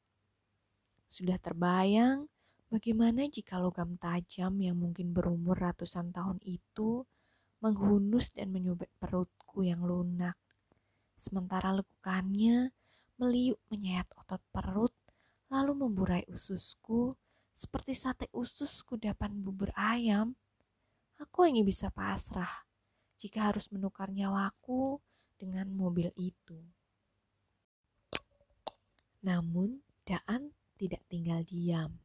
[1.08, 2.28] Sudah terbayang
[2.72, 7.04] Bagaimana jika logam tajam yang mungkin berumur ratusan tahun itu
[7.60, 10.40] menghunus dan menyobek perutku yang lunak,
[11.20, 12.72] sementara lekukannya
[13.20, 14.96] meliuk menyayat otot perut,
[15.52, 17.12] lalu memburai ususku
[17.52, 20.34] seperti sate usus kudapan bubur ayam.
[21.20, 22.66] Aku hanya bisa pasrah
[23.20, 24.98] jika harus menukar nyawaku
[25.38, 26.58] dengan mobil itu.
[29.22, 32.02] Namun, Daan tidak tinggal diam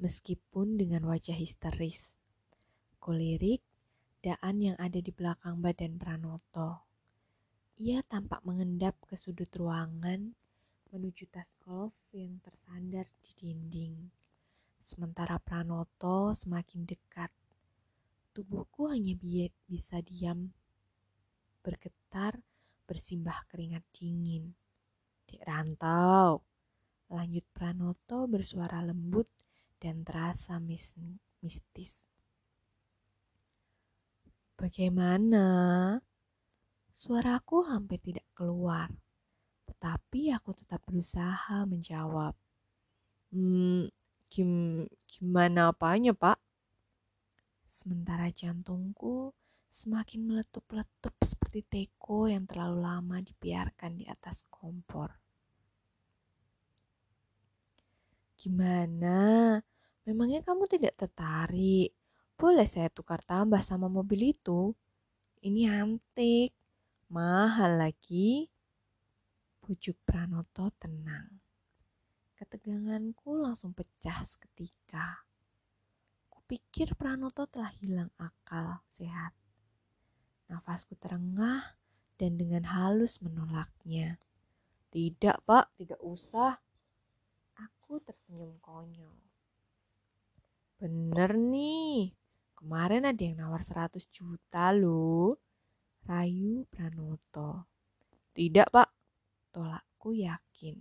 [0.00, 2.16] meskipun dengan wajah histeris.
[2.96, 3.60] Kulirik
[4.20, 6.84] Daan yang ada di belakang badan Pranoto.
[7.80, 10.36] Ia tampak mengendap ke sudut ruangan
[10.92, 14.19] menuju tas golf yang tersandar di dinding.
[14.80, 17.28] Sementara Pranoto semakin dekat.
[18.32, 20.48] Tubuhku hanya bi bisa diam,
[21.60, 22.40] bergetar,
[22.88, 24.56] bersimbah keringat dingin.
[25.28, 26.40] Di rantau,
[27.12, 29.28] lanjut Pranoto bersuara lembut
[29.76, 30.96] dan terasa mis
[31.44, 32.02] mistis.
[34.56, 35.46] Bagaimana?
[36.92, 38.92] Suaraku hampir tidak keluar,
[39.64, 42.36] tetapi aku tetap berusaha menjawab.
[43.32, 43.88] Hmm,
[44.30, 46.38] gim, gimana apanya, Pak?
[47.66, 49.34] Sementara jantungku
[49.70, 55.10] semakin meletup-letup seperti teko yang terlalu lama dibiarkan di atas kompor.
[58.38, 59.58] Gimana?
[60.06, 61.92] Memangnya kamu tidak tertarik?
[62.40, 64.72] Boleh saya tukar tambah sama mobil itu?
[65.44, 66.56] Ini antik,
[67.12, 68.48] mahal lagi.
[69.60, 71.49] Pujuk Pranoto tenang.
[72.40, 75.28] Keteganganku langsung pecah seketika.
[76.32, 79.36] Kupikir Pranoto telah hilang akal sehat.
[80.48, 81.76] Nafasku terengah
[82.16, 84.16] dan dengan halus menolaknya.
[84.88, 86.56] Tidak, Pak, tidak usah.
[87.60, 89.20] Aku tersenyum konyol.
[90.80, 92.16] Bener nih,
[92.56, 95.36] kemarin ada yang nawar 100 juta loh.
[96.08, 97.68] Rayu Pranoto.
[98.32, 98.88] Tidak pak,
[99.52, 100.80] tolakku yakin.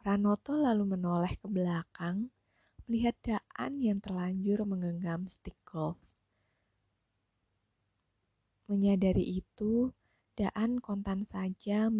[0.00, 2.32] Pranoto lalu menoleh ke belakang,
[2.88, 6.00] melihat Daan yang terlanjur menggenggam stick golf.
[8.64, 9.92] Menyadari itu,
[10.32, 11.92] Daan kontan saja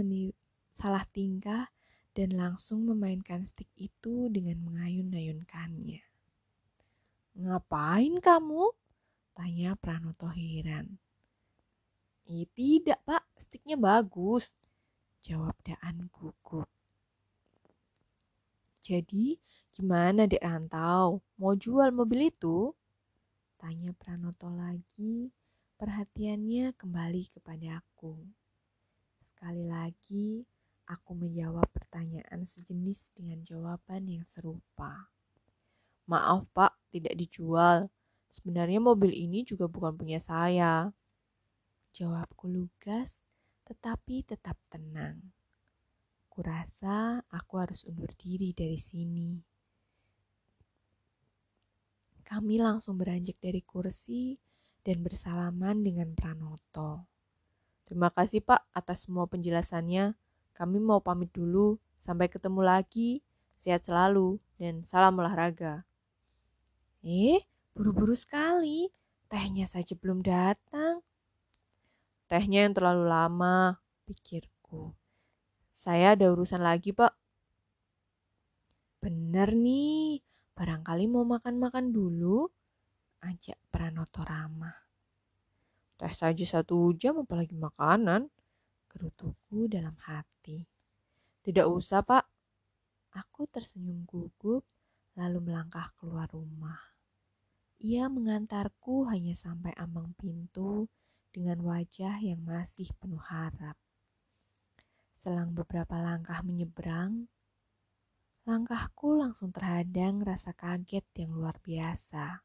[0.73, 1.69] salah tingkah
[2.17, 6.01] dan langsung memainkan stick itu dengan mengayun-ayunkannya.
[7.37, 8.65] Ngapain kamu?
[9.37, 10.97] Tanya Pranoto heran.
[12.33, 14.57] Eh, tidak pak, sticknya bagus.
[15.21, 16.80] Jawab Daan gugup.
[18.91, 19.39] Jadi,
[19.71, 21.23] gimana dek rantau?
[21.39, 22.75] Mau jual mobil itu?
[23.55, 25.31] Tanya Pranoto lagi,
[25.79, 28.19] perhatiannya kembali kepada aku.
[29.31, 30.43] Sekali lagi,
[30.91, 35.07] Aku menjawab pertanyaan sejenis dengan jawaban yang serupa.
[36.11, 37.87] Maaf pak, tidak dijual.
[38.27, 40.91] Sebenarnya mobil ini juga bukan punya saya.
[41.95, 43.23] Jawabku lugas,
[43.71, 45.31] tetapi tetap tenang.
[46.31, 49.35] Kurasa aku harus undur diri dari sini.
[52.23, 54.39] Kami langsung beranjak dari kursi
[54.87, 57.11] dan bersalaman dengan Pranoto.
[57.91, 60.15] Terima kasih Pak atas semua penjelasannya.
[60.55, 61.83] Kami mau pamit dulu.
[61.99, 63.19] Sampai ketemu lagi.
[63.59, 65.83] Sehat selalu dan salam olahraga.
[67.03, 67.43] Eh,
[67.75, 68.89] buru-buru sekali.
[69.27, 71.03] Tehnya saja belum datang.
[72.31, 74.95] Tehnya yang terlalu lama, pikirku.
[75.81, 77.09] Saya ada urusan lagi, Pak.
[79.01, 80.21] Bener nih,
[80.53, 82.45] barangkali mau makan-makan dulu.
[83.25, 84.77] Ajak Pranoto ramah.
[85.97, 88.29] Teh saja satu jam apalagi makanan
[88.93, 90.69] gerutuku dalam hati.
[91.41, 92.29] Tidak usah, Pak.
[93.17, 94.61] Aku tersenyum gugup,
[95.17, 96.77] lalu melangkah keluar rumah.
[97.81, 100.93] Ia mengantarku hanya sampai ambang pintu
[101.33, 103.81] dengan wajah yang masih penuh harap.
[105.21, 107.29] Selang beberapa langkah menyeberang,
[108.49, 112.41] langkahku langsung terhadang rasa kaget yang luar biasa.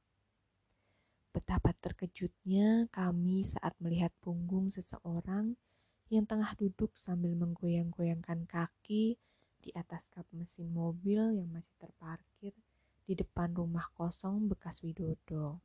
[1.31, 5.55] Betapa terkejutnya kami saat melihat punggung seseorang
[6.11, 9.15] yang tengah duduk sambil menggoyang-goyangkan kaki
[9.63, 12.51] di atas kap mesin mobil yang masih terparkir
[13.07, 15.63] di depan rumah kosong bekas Widodo.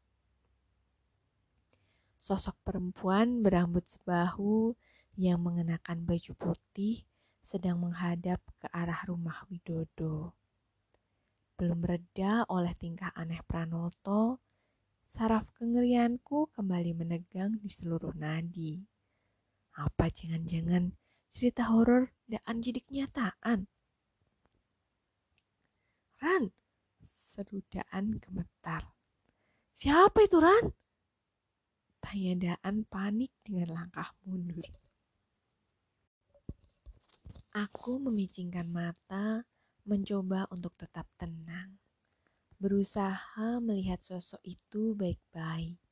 [2.22, 4.78] Sosok perempuan berambut sebahu
[5.20, 7.04] yang mengenakan baju putih
[7.44, 10.32] sedang menghadap ke arah rumah Widodo.
[11.60, 14.40] Belum reda oleh tingkah aneh Pranoto,
[15.04, 18.80] saraf kengerianku kembali menegang di seluruh nadi.
[19.76, 20.88] Apa jangan-jangan
[21.28, 23.68] cerita horor dan jadi kenyataan?
[26.16, 26.48] Ran,
[27.04, 28.88] seru Daan gemetar.
[29.76, 30.72] Siapa itu Ran?
[32.00, 34.89] Tanya Daan panik dengan langkah mundur.
[37.50, 39.42] Aku memicingkan mata,
[39.82, 41.82] mencoba untuk tetap tenang.
[42.62, 45.82] Berusaha melihat sosok itu baik-baik.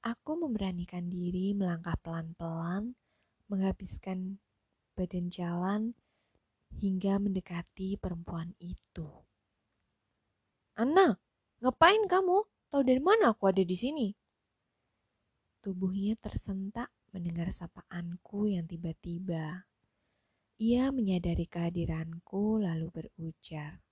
[0.00, 2.96] Aku memberanikan diri melangkah pelan-pelan,
[3.52, 4.40] menghabiskan
[4.96, 5.92] badan jalan
[6.80, 9.12] hingga mendekati perempuan itu.
[10.80, 11.20] Ana,
[11.60, 12.48] ngapain kamu?
[12.72, 14.08] Tahu dari mana aku ada di sini?
[15.60, 19.68] Tubuhnya tersentak mendengar sapaanku yang tiba-tiba.
[20.62, 23.82] Ia menyadari kehadiranku lalu berujar.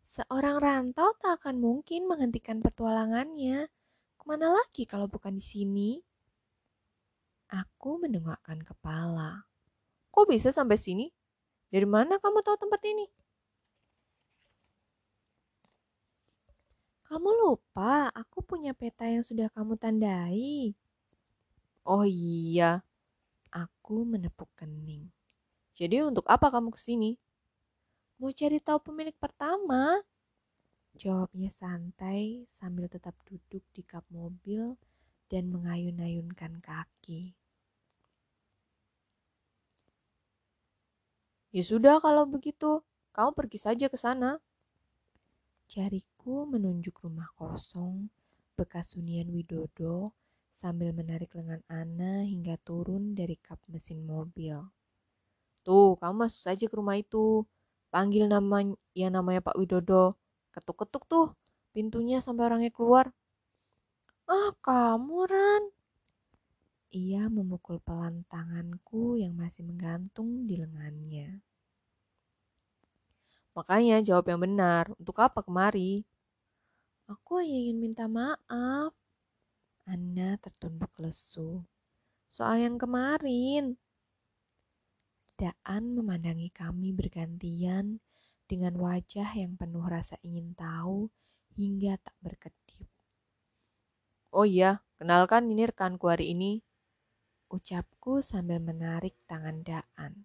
[0.00, 3.68] Seorang rantau tak akan mungkin menghentikan petualangannya.
[4.16, 5.90] Ke mana lagi kalau bukan di sini?
[7.52, 9.44] Aku mendengarkan kepala.
[10.08, 11.12] Kok bisa sampai sini?
[11.68, 13.04] Dari mana kamu tahu tempat ini?
[17.04, 20.72] Kamu lupa, aku punya peta yang sudah kamu tandai.
[21.84, 22.80] Oh iya,
[23.52, 25.12] aku menepuk kening.
[25.72, 27.16] Jadi untuk apa kamu ke sini?
[28.20, 29.98] Mau cari tahu pemilik pertama.
[30.92, 34.76] Jawabnya santai sambil tetap duduk di kap mobil
[35.32, 37.32] dan mengayun-ayunkan kaki.
[41.52, 42.84] Ya sudah kalau begitu,
[43.16, 44.40] kamu pergi saja ke sana.
[45.72, 48.12] Jariku menunjuk rumah kosong
[48.56, 50.12] bekas hunian Widodo
[50.52, 54.60] sambil menarik lengan Ana hingga turun dari kap mesin mobil.
[55.62, 57.46] Tuh, kamu masuk saja ke rumah itu.
[57.94, 58.66] Panggil nama
[58.98, 60.18] yang namanya Pak Widodo.
[60.50, 61.26] Ketuk-ketuk tuh
[61.72, 63.14] pintunya sampai orangnya keluar.
[64.26, 65.64] Ah, kamu Ran.
[66.92, 71.40] Ia memukul pelan tanganku yang masih menggantung di lengannya.
[73.56, 74.92] Makanya jawab yang benar.
[74.96, 76.04] Untuk apa kemari?
[77.08, 78.92] Aku hanya ingin minta maaf.
[79.84, 81.60] Anna tertunduk lesu.
[82.32, 83.76] Soal yang kemarin.
[85.36, 87.98] Daan memandangi kami bergantian
[88.44, 91.08] dengan wajah yang penuh rasa ingin tahu
[91.56, 92.88] hingga tak berkedip.
[94.32, 96.64] Oh iya, kenalkan ini rekanku hari ini.
[97.52, 100.24] Ucapku sambil menarik tangan Daan.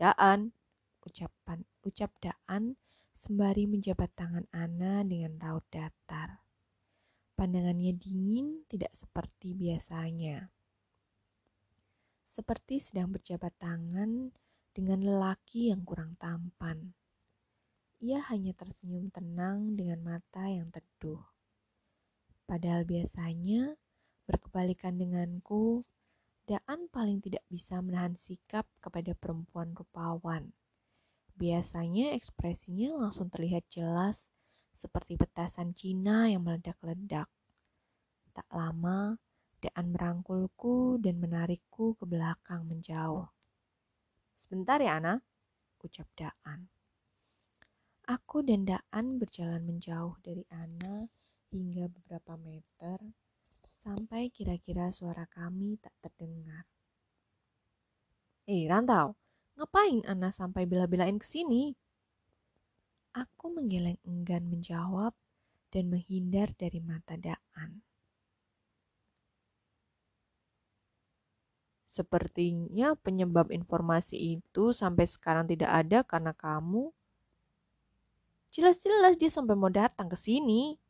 [0.00, 0.56] Daan,
[1.04, 2.80] ucapan ucap Daan
[3.12, 6.40] sembari menjabat tangan Ana dengan raut datar.
[7.36, 10.48] Pandangannya dingin tidak seperti biasanya.
[12.32, 14.32] Seperti sedang berjabat tangan
[14.72, 16.96] dengan lelaki yang kurang tampan.
[18.00, 21.20] Ia hanya tersenyum tenang dengan mata yang teduh.
[22.48, 23.76] Padahal biasanya
[24.24, 25.84] berkebalikan denganku,
[26.42, 30.50] Daan paling tidak bisa menahan sikap kepada perempuan rupawan.
[31.38, 34.26] Biasanya ekspresinya langsung terlihat jelas
[34.74, 37.30] seperti petasan Cina yang meledak-ledak.
[38.34, 39.22] Tak lama,
[39.62, 43.30] Daan merangkulku dan menarikku ke belakang menjauh.
[44.42, 45.22] Sebentar ya, Ana,
[45.78, 46.66] ucap Daan.
[48.10, 51.06] Aku dan Daan berjalan menjauh dari Ana
[51.54, 52.98] hingga beberapa meter
[53.86, 56.66] sampai kira-kira suara kami tak terdengar.
[58.50, 59.14] Eh, Rantau,
[59.52, 61.76] Ngapain Ana sampai bela-belain ke sini?
[63.12, 65.12] Aku menggeleng enggan menjawab
[65.68, 67.84] dan menghindar dari mata Daan.
[71.92, 76.88] Sepertinya penyebab informasi itu sampai sekarang tidak ada karena kamu.
[78.48, 80.80] Jelas-jelas dia sampai mau datang ke sini.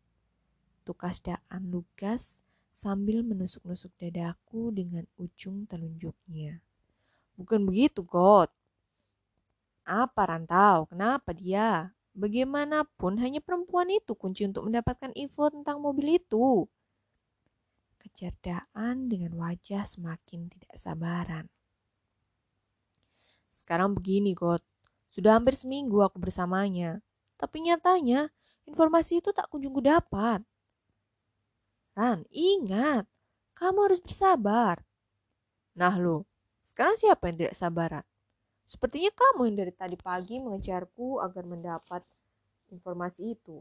[0.86, 2.38] Tukas Daan lugas
[2.78, 6.62] sambil menusuk-nusuk dadaku dengan ujung telunjuknya.
[7.34, 8.50] Bukan begitu, God.
[9.82, 10.86] Apa rantau?
[10.86, 11.90] Kenapa dia?
[12.14, 16.70] Bagaimanapun hanya perempuan itu kunci untuk mendapatkan info tentang mobil itu.
[18.02, 21.46] Kejar Daan dengan wajah semakin tidak sabaran.
[23.46, 24.58] Sekarang begini, God.
[25.14, 26.98] Sudah hampir seminggu aku bersamanya.
[27.38, 28.26] Tapi nyatanya,
[28.66, 30.42] informasi itu tak kunjung dapat.
[31.94, 33.06] Ran, ingat.
[33.54, 34.82] Kamu harus bersabar.
[35.78, 36.26] Nah lo,
[36.66, 38.04] sekarang siapa yang tidak sabaran?
[38.64, 42.02] Sepertinya kamu yang dari tadi pagi mengejarku agar mendapat
[42.72, 43.60] informasi itu.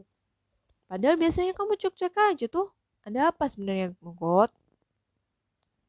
[0.88, 2.72] Padahal biasanya kamu cek-cek aja tuh.
[3.02, 4.54] Ada apa sebenarnya, Mogot?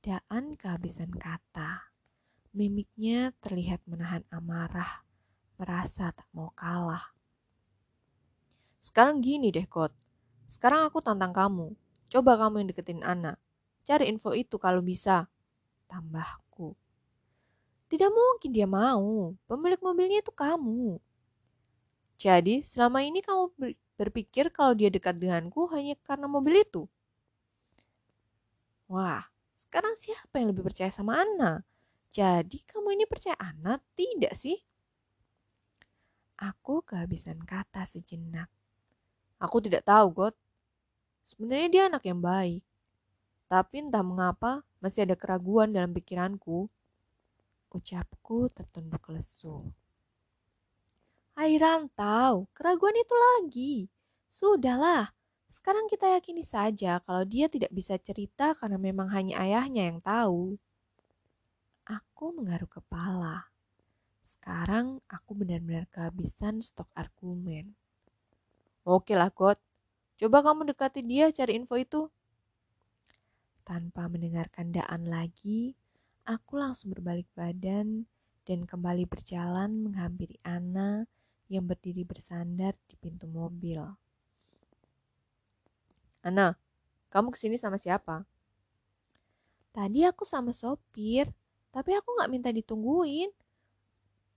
[0.02, 1.94] Daan kehabisan kata.
[2.58, 5.06] Mimiknya terlihat menahan amarah,
[5.62, 7.14] merasa tak mau kalah.
[8.82, 9.94] Sekarang gini deh, God.
[10.50, 11.78] Sekarang aku tantang kamu.
[12.10, 13.38] Coba kamu yang deketin Ana.
[13.86, 15.30] Cari info itu kalau bisa.
[15.86, 16.74] Tambahku.
[17.94, 19.38] Tidak mungkin dia mau.
[19.46, 20.98] Pemilik mobilnya itu kamu.
[22.18, 23.54] Jadi, selama ini kamu
[24.02, 26.90] berpikir kalau dia dekat denganku hanya karena mobil itu?
[28.94, 29.26] Wah,
[29.58, 31.66] sekarang siapa yang lebih percaya sama Anna?
[32.14, 33.82] Jadi, kamu ini percaya Anna?
[33.98, 34.54] Tidak sih?
[36.38, 38.54] Aku kehabisan kata sejenak.
[39.42, 40.36] Aku tidak tahu, God.
[41.26, 42.62] Sebenarnya dia anak yang baik.
[43.50, 46.70] Tapi entah mengapa masih ada keraguan dalam pikiranku
[47.74, 49.74] Ucapku tertunduk lesu.
[51.34, 53.74] Hai rantau, keraguan itu lagi.
[54.30, 55.10] Sudahlah,
[55.54, 60.58] sekarang kita yakini saja kalau dia tidak bisa cerita karena memang hanya ayahnya yang tahu.
[61.86, 63.54] Aku menggaruk kepala.
[64.26, 67.78] Sekarang aku benar-benar kehabisan stok argumen.
[68.82, 69.62] Oke lah, God.
[70.18, 72.10] Coba kamu dekati dia cari info itu.
[73.64, 75.78] Tanpa mendengarkan Daan lagi,
[76.24, 78.08] Aku langsung berbalik badan
[78.48, 81.04] dan kembali berjalan menghampiri Ana
[81.52, 83.84] yang berdiri bersandar di pintu mobil.
[86.30, 86.48] Ana,
[87.14, 88.16] kamu ke sini sama siapa?
[89.76, 91.26] Tadi aku sama sopir,
[91.74, 93.30] tapi aku gak minta ditungguin.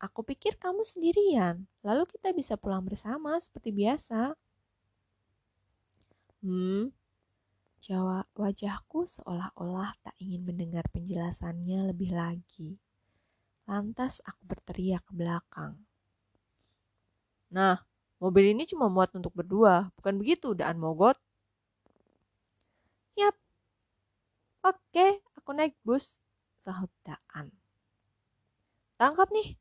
[0.06, 4.36] Aku pikir kamu sendirian, lalu kita bisa pulang bersama seperti biasa.
[6.44, 6.92] Hmm,
[7.86, 12.70] Jawab wajahku seolah-olah tak ingin mendengar penjelasannya lebih lagi.
[13.70, 15.74] Lantas aku berteriak ke belakang.
[17.56, 17.76] Nah,
[18.22, 21.14] mobil ini cuma muat untuk berdua, bukan begitu, Daan Mogot?
[23.16, 23.36] Yap.
[24.60, 26.20] Oke, aku naik bus,
[26.60, 27.48] sahut Daan.
[29.00, 29.56] Tangkap nih.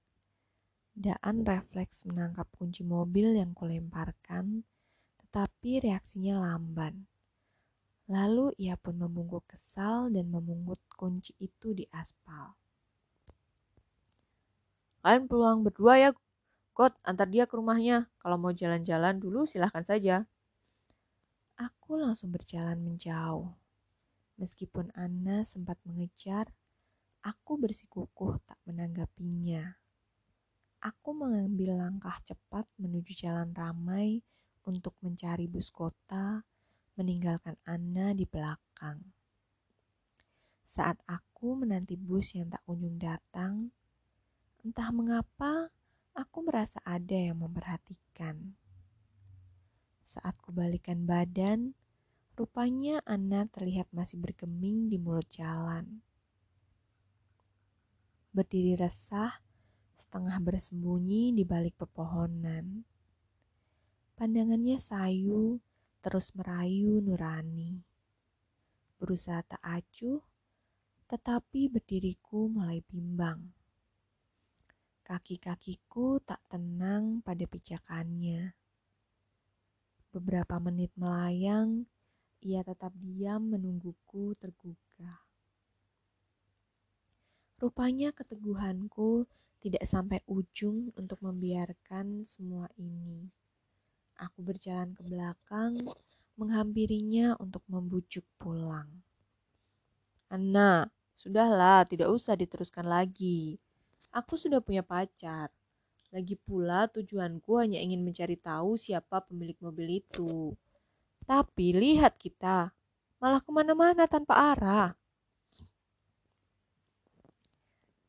[0.95, 4.68] Daan refleks menangkap kunci mobil yang kulemparkan,
[5.23, 7.07] tetapi reaksinya lamban.
[8.11, 12.56] Lalu ia pun membungkuk kesal dan memungut kunci itu di aspal.
[14.99, 16.10] Kalian peluang berdua ya,
[16.76, 18.11] God, antar dia ke rumahnya.
[18.19, 20.27] Kalau mau jalan-jalan dulu silahkan saja.
[21.56, 23.48] Aku langsung berjalan menjauh.
[24.36, 26.52] Meskipun Anna sempat mengejar,
[27.23, 29.80] aku bersikukuh tak menanggapinya.
[30.84, 34.19] Aku mengambil langkah cepat menuju jalan ramai
[34.68, 36.44] untuk mencari bus kota
[36.99, 38.99] meninggalkan Anna di belakang.
[40.68, 43.72] Saat aku menanti bus yang tak kunjung datang,
[44.60, 45.72] entah mengapa
[46.11, 48.60] aku merasa ada yang memperhatikan.
[50.06, 51.73] Saat kubalikan badan,
[52.38, 56.06] rupanya Anna terlihat masih bergeming di mulut jalan.
[58.30, 59.41] Berdiri resah,
[59.98, 62.86] setengah bersembunyi di balik pepohonan.
[64.14, 65.57] Pandangannya sayu
[66.06, 67.82] terus merayu nurani.
[69.02, 70.22] Berusaha tak acuh,
[71.10, 73.41] tetapi berdiriku mulai bimbang.
[75.02, 78.65] Kaki-kakiku tak tenang pada pijakannya.
[80.16, 81.84] Beberapa menit melayang,
[82.40, 85.20] ia tetap diam menungguku tergugah.
[87.60, 89.28] Rupanya keteguhanku
[89.60, 93.28] tidak sampai ujung untuk membiarkan semua ini.
[94.16, 95.84] Aku berjalan ke belakang,
[96.40, 98.88] menghampirinya untuk membujuk pulang.
[100.32, 100.88] Anna,
[101.20, 103.60] sudahlah, tidak usah diteruskan lagi.
[104.16, 105.52] Aku sudah punya pacar.
[106.16, 110.56] Lagi pula tujuanku hanya ingin mencari tahu siapa pemilik mobil itu.
[111.28, 112.72] Tapi lihat kita,
[113.20, 114.96] malah ke mana-mana tanpa arah.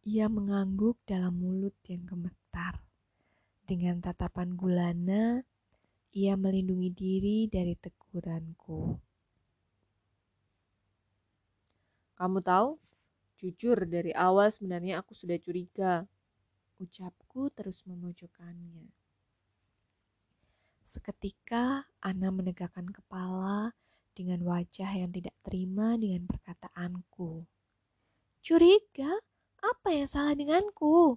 [0.06, 2.78] Ia mengangguk dalam mulut yang gemetar.
[3.66, 5.42] Dengan tatapan gulana,
[6.14, 9.02] ia melindungi diri dari teguranku.
[12.14, 12.78] Kamu tahu,
[13.42, 16.06] jujur dari awal sebenarnya aku sudah curiga.
[16.76, 18.92] Ucapku terus memojokkannya.
[20.84, 23.72] Seketika Ana menegakkan kepala
[24.12, 27.48] dengan wajah yang tidak terima dengan perkataanku.
[28.44, 29.08] Curiga?
[29.64, 31.16] Apa yang salah denganku?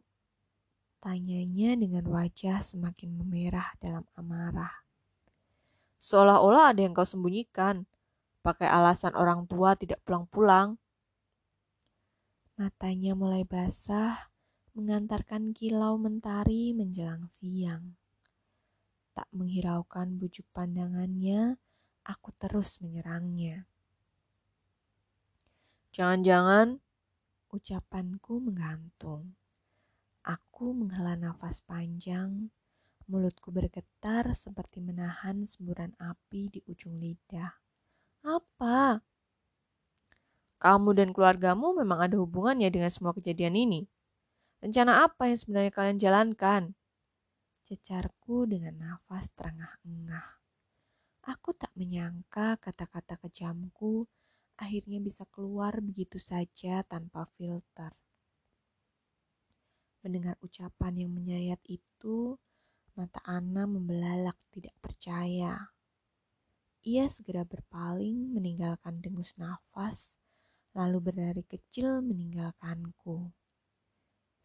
[1.03, 4.73] Tanyanya dengan wajah semakin memerah dalam amarah.
[5.99, 7.84] Seolah-olah ada yang kau sembunyikan.
[8.40, 10.80] Pakai alasan orang tua tidak pulang-pulang.
[12.56, 14.28] Matanya mulai basah,
[14.80, 17.99] mengantarkan kilau mentari menjelang siang.
[19.11, 21.60] Tak menghiraukan bujuk pandangannya,
[22.07, 23.68] aku terus menyerangnya.
[25.91, 26.80] Jangan-jangan
[27.49, 29.34] Ucapanku menggantung.
[30.22, 32.53] Aku menghela nafas panjang,
[33.10, 37.49] mulutku bergetar seperti menahan semburan api di ujung lidah.
[38.22, 39.01] Apa?
[40.61, 43.89] Kamu dan keluargamu memang ada hubungannya dengan semua kejadian ini.
[44.60, 46.64] Rencana apa yang sebenarnya kalian jalankan?
[47.64, 50.27] Cecarku dengan nafas terengah-engah.
[51.31, 54.03] Aku tak menyangka kata-kata kejamku
[54.60, 57.95] akhirnya bisa keluar begitu saja tanpa filter.
[60.03, 62.36] Mendengar ucapan yang menyayat itu,
[62.99, 65.72] mata Ana membelalak tidak percaya.
[66.84, 70.11] Ia segera berpaling meninggalkan dengus nafas,
[70.76, 73.31] lalu berlari kecil meninggalkanku.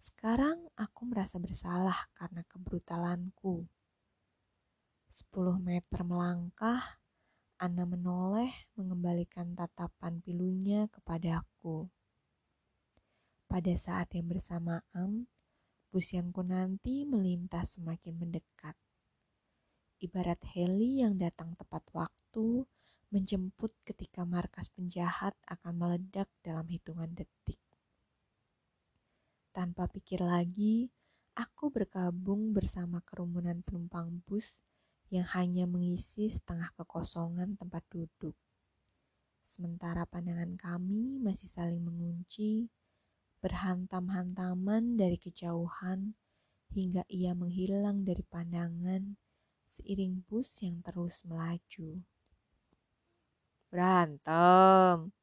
[0.05, 3.65] Sekarang aku merasa bersalah karena kebrutalanku.
[5.09, 7.01] Sepuluh meter melangkah,
[7.57, 11.89] Ana menoleh mengembalikan tatapan pilunya kepadaku.
[13.49, 15.25] Pada saat yang bersamaan,
[15.89, 18.77] bus yang nanti melintas semakin mendekat.
[20.05, 22.69] Ibarat heli yang datang tepat waktu
[23.09, 27.64] menjemput ketika markas penjahat akan meledak dalam hitungan detik.
[29.55, 30.91] Tanpa pikir lagi,
[31.39, 34.59] aku bergabung bersama kerumunan penumpang bus
[35.15, 38.35] yang hanya mengisi setengah kekosongan tempat duduk.
[39.47, 42.67] Sementara pandangan kami masih saling mengunci,
[43.39, 46.19] berhantam-hantaman dari kejauhan
[46.75, 49.15] hingga ia menghilang dari pandangan
[49.71, 52.03] seiring bus yang terus melaju.
[53.71, 55.15] Berantem,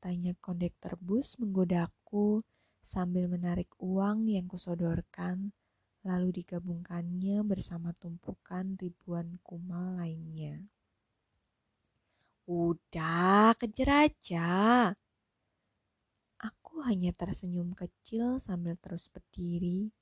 [0.00, 2.40] tanya kondektor bus menggodaku
[2.82, 5.54] sambil menarik uang yang kusodorkan
[6.02, 10.58] lalu digabungkannya bersama tumpukan ribuan kumal lainnya.
[12.50, 14.50] Udah, kejar aja.
[16.42, 19.94] Aku hanya tersenyum kecil sambil terus berdiri,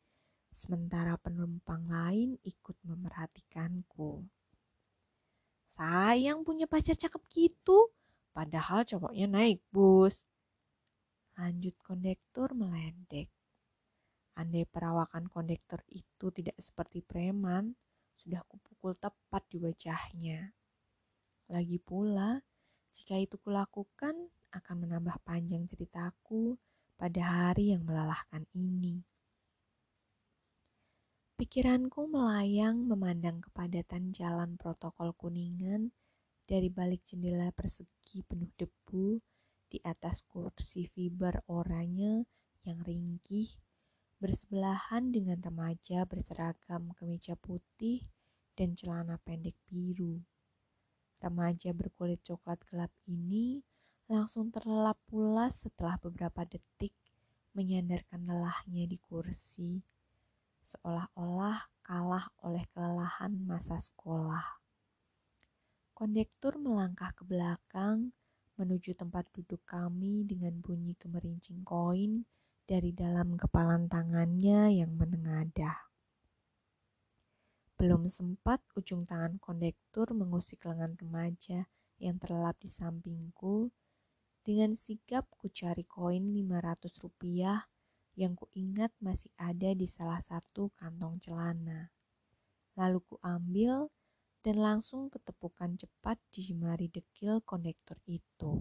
[0.49, 4.25] sementara penumpang lain ikut memerhatikanku.
[5.77, 7.93] Sayang punya pacar cakep gitu,
[8.33, 10.30] padahal cowoknya naik bus.
[11.41, 13.33] Lanjut kondektur meledek.
[14.37, 17.73] Andai perawakan kondektor itu tidak seperti preman,
[18.13, 20.53] sudah kupukul tepat di wajahnya.
[21.49, 22.45] Lagi pula,
[22.93, 26.61] jika itu kulakukan akan menambah panjang ceritaku
[27.01, 29.01] pada hari yang melelahkan ini.
[31.41, 35.89] Pikiranku melayang memandang kepadatan jalan protokol Kuningan
[36.45, 39.30] dari balik jendela persegi penuh debu
[39.71, 42.27] di atas kursi fiber oranye
[42.67, 43.55] yang ringkih
[44.21, 48.05] bersebelahan dengan remaja berseragam kemeja putih
[48.59, 50.21] dan celana pendek biru.
[51.23, 53.65] Remaja berkulit coklat gelap ini
[54.11, 56.93] langsung terlelap pulas setelah beberapa detik
[57.55, 59.81] menyandarkan lelahnya di kursi,
[60.67, 64.61] seolah-olah kalah oleh kelelahan masa sekolah.
[65.95, 68.13] Kondektur melangkah ke belakang
[68.61, 72.29] menuju tempat duduk kami dengan bunyi kemerincing koin
[72.69, 75.89] dari dalam kepalan tangannya yang menengadah.
[77.81, 81.65] Belum sempat ujung tangan kondektur mengusik lengan remaja
[81.97, 83.73] yang terlelap di sampingku,
[84.45, 87.65] dengan sigap ku cari koin 500 rupiah
[88.21, 91.89] yang ku ingat masih ada di salah satu kantong celana.
[92.77, 93.89] Lalu ku ambil
[94.41, 98.61] dan langsung ketepukan cepat di jemari dekil kondektur itu.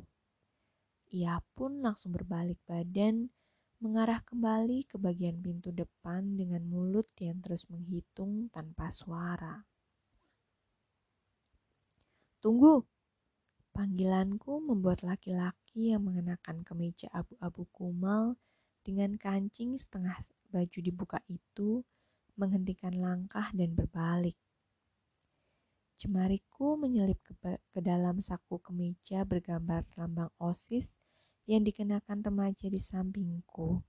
[1.10, 3.32] Ia pun langsung berbalik badan
[3.80, 9.64] mengarah kembali ke bagian pintu depan dengan mulut yang terus menghitung tanpa suara.
[12.44, 12.84] Tunggu!
[13.72, 18.36] Panggilanku membuat laki-laki yang mengenakan kemeja abu-abu kumal
[18.84, 20.20] dengan kancing setengah
[20.52, 21.88] baju dibuka itu
[22.36, 24.36] menghentikan langkah dan berbalik.
[26.00, 30.88] Jemariku menyelip ke, ke dalam saku kemeja bergambar lambang OSIS
[31.44, 33.84] yang dikenakan remaja di sampingku.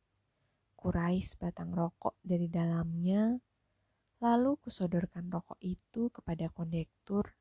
[0.75, 3.39] Kurai sebatang rokok dari dalamnya,
[4.21, 7.33] Lalu kusodorkan rokok itu kepada kondektur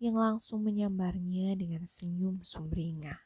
[0.00, 3.20] yang langsung menyambarnya dengan senyum sumringah.